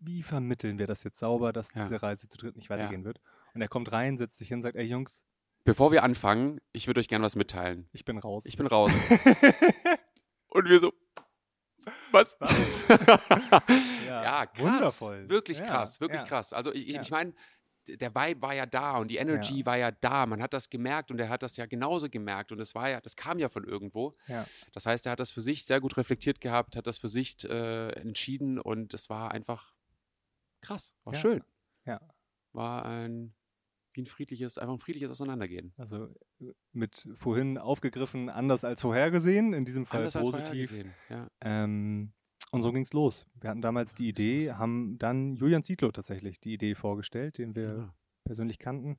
[0.00, 1.82] wie vermitteln wir das jetzt sauber, dass Ja.
[1.84, 3.20] diese Reise zu dritt nicht weitergehen wird?
[3.54, 5.22] Und er kommt rein, setzt sich hin und sagt, ey Jungs,
[5.64, 7.88] Bevor wir anfangen, ich würde euch gerne was mitteilen.
[7.92, 8.46] ich bin raus.
[8.46, 8.92] Ich bin raus.
[10.48, 10.92] Und wir so,
[12.10, 12.36] was?
[14.06, 14.62] Ja, ja, krass.
[14.62, 15.28] wundervoll.
[15.28, 16.26] Wirklich Ja, krass, wirklich ja.
[16.26, 16.52] krass.
[16.52, 17.32] Also ich, ich meine,
[17.86, 20.26] der Vibe war ja da und die Energy war ja da.
[20.26, 23.00] Man hat das gemerkt und er hat das ja genauso gemerkt und es war ja,
[23.00, 24.12] das kam ja von irgendwo.
[24.28, 24.46] Ja.
[24.72, 27.42] Das heißt, er hat das für sich sehr gut reflektiert gehabt, hat das für sich
[27.44, 29.74] äh, entschieden und es war einfach
[30.60, 31.42] krass, war schön.
[31.84, 32.00] Ja.
[32.52, 33.34] War ein
[33.94, 35.72] wie ein friedliches, einfach ein friedliches Auseinandergehen.
[35.76, 36.06] Also
[36.40, 40.84] äh, mit vorhin aufgegriffen, anders als vorhergesehen, in diesem Fall Anders positiv.
[41.08, 41.28] Ja.
[41.40, 42.12] Ähm,
[42.50, 43.26] und so ging es los.
[43.40, 47.54] Wir hatten damals die Ja, Idee, haben dann Julian Zietlow tatsächlich die Idee vorgestellt, den
[47.56, 47.88] wir Genau.
[48.24, 48.98] persönlich kannten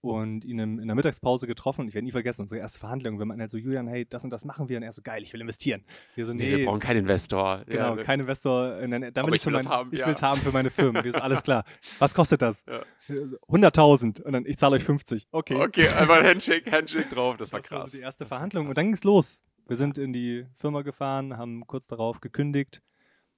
[0.00, 1.88] und ihn in der Mittagspause getroffen.
[1.88, 3.18] Ich werde nie vergessen, unsere erste Verhandlung.
[3.18, 4.76] Wir meinten halt so, Julian, hey, das und das machen wir.
[4.76, 5.84] Und er so, geil, ich will investieren.
[6.14, 7.64] Wir so, Nee, nee, wir brauchen keinen Investor.
[7.66, 8.76] genau, ja, kein Investor.
[8.86, 10.06] nein, dann Aber will ich will mein, haben, ich ja.
[10.06, 11.02] will es haben für meine Firmen.
[11.02, 11.64] Wir so, alles klar.
[11.98, 12.64] Was kostet das?
[12.68, 12.78] Ja.
[13.14, 14.22] Äh, 100.000.
[14.22, 15.26] Und dann, ich zahle euch 50.
[15.32, 15.54] Okay.
[15.56, 17.92] Okay, einfach ein Handshake, Handshake drauf, das war Das war krass.
[17.92, 18.68] so die erste war Verhandlung.
[18.68, 19.42] Und dann ging es los.
[19.66, 22.82] Wir sind in die Firma gefahren, haben kurz darauf gekündigt.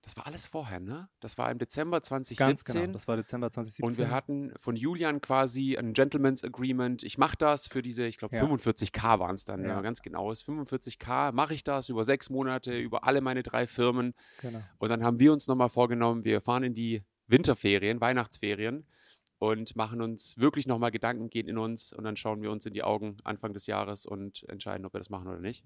[0.02, 1.08] Das war alles vorher, ne?
[1.20, 2.80] Das war im Dezember Ganz 2017.
[2.82, 2.92] genau.
[2.94, 3.84] Das war Dezember 2017.
[3.84, 7.02] Und wir hatten von Julian quasi ein Gentleman's Agreement.
[7.02, 8.42] Ich mache das für diese, ich glaube, Ja.
[8.44, 9.74] 45k waren es dann, wenn Ja.
[9.74, 10.44] man ganz genau ist.
[10.46, 14.14] 45k mache ich das über sechs Monate, über alle meine drei Firmen.
[14.40, 14.62] Genau.
[14.78, 18.86] Und dann haben wir uns nochmal vorgenommen, wir fahren in die Winterferien, Weihnachtsferien
[19.38, 22.72] und machen uns wirklich nochmal Gedanken, gehen in uns und dann schauen wir uns in
[22.72, 25.64] die Augen Anfang des Jahres und entscheiden, ob wir das machen oder nicht.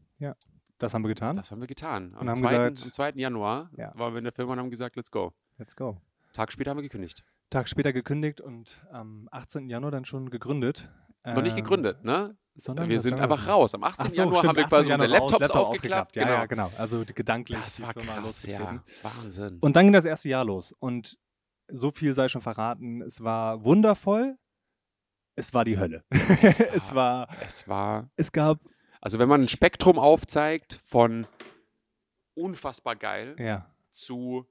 [0.85, 1.37] Das haben wir getan.
[1.37, 2.15] Das haben wir getan.
[2.15, 3.11] Am, Und haben 2., gesagt- am 2.
[3.17, 3.93] Januar Ja.
[3.97, 5.33] waren wir in der Firma und haben gesagt, let's go.
[5.59, 6.01] Let's go.
[6.33, 7.25] Tag später haben wir gekündigt.
[7.51, 9.69] Tag später gekündigt und am 18.
[9.69, 10.91] Januar dann schon gegründet.
[11.25, 12.37] Noch nicht Ähm, gegründet, ne?
[12.57, 13.75] Sondern wir sind einfach raus.
[13.75, 14.07] Am 18.
[14.07, 14.69] Ach so, Januar stimmt, haben wir 18.
[14.69, 16.17] quasi unsere Laptops Laptop aufgeklappt.
[16.17, 16.35] Ja, genau.
[16.37, 16.71] ja, genau.
[16.79, 17.61] Also die gedanklich.
[17.61, 18.83] Das war krass, ja.
[19.03, 19.59] Wahnsinn.
[19.61, 20.73] Und dann ging das erste Jahr los.
[20.79, 21.17] Und
[21.69, 23.01] so viel sei schon verraten.
[23.03, 24.37] Es war wundervoll.
[25.37, 26.05] Es war die Hölle.
[26.11, 28.59] Es es war, es war, es gab,
[29.05, 31.27] also wenn man ein Spektrum aufzeigt von
[32.33, 34.47] unfassbar geil ja, zu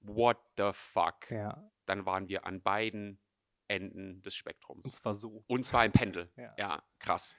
[0.00, 3.20] what the fuck, ja, dann waren wir an beiden
[3.68, 4.86] Enden des Spektrums.
[4.86, 5.44] es war so.
[5.46, 6.30] Und zwar ein Pendel.
[6.36, 6.54] Ja.
[6.56, 7.36] Ja, krass.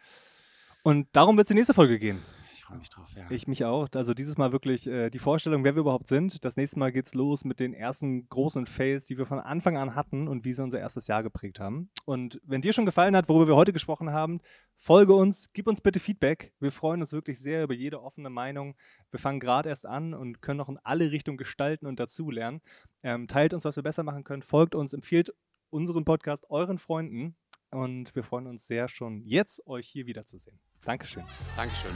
[0.84, 2.24] Und darum wird es die nächste Folge gehen.
[2.72, 3.24] Freue mich drauf, ja.
[3.30, 3.90] Ich mich auch.
[3.94, 6.46] Also dieses Mal wirklich äh, die Vorstellung, wer wir überhaupt sind.
[6.46, 9.94] Das nächste Mal geht's los mit den ersten großen Fails, die wir von Anfang an
[9.94, 11.90] hatten und wie sie unser erstes Jahr geprägt haben.
[12.06, 14.40] Und wenn dir schon gefallen hat, worüber wir heute gesprochen haben,
[14.78, 16.54] folge uns, gib uns bitte Feedback.
[16.62, 18.76] Wir freuen uns wirklich sehr über jede offene Meinung.
[19.10, 22.62] Wir fangen gerade erst an und können noch in alle Richtungen gestalten und dazulernen.
[23.04, 25.34] Ähm, teilt uns, was wir besser machen können, folgt uns, empfiehlt
[25.72, 27.36] unseren Podcast euren Freunden
[27.72, 30.60] und wir freuen uns sehr schon jetzt, euch hier wiederzusehen.
[30.84, 31.24] Dankeschön.
[31.56, 31.92] Dankeschön.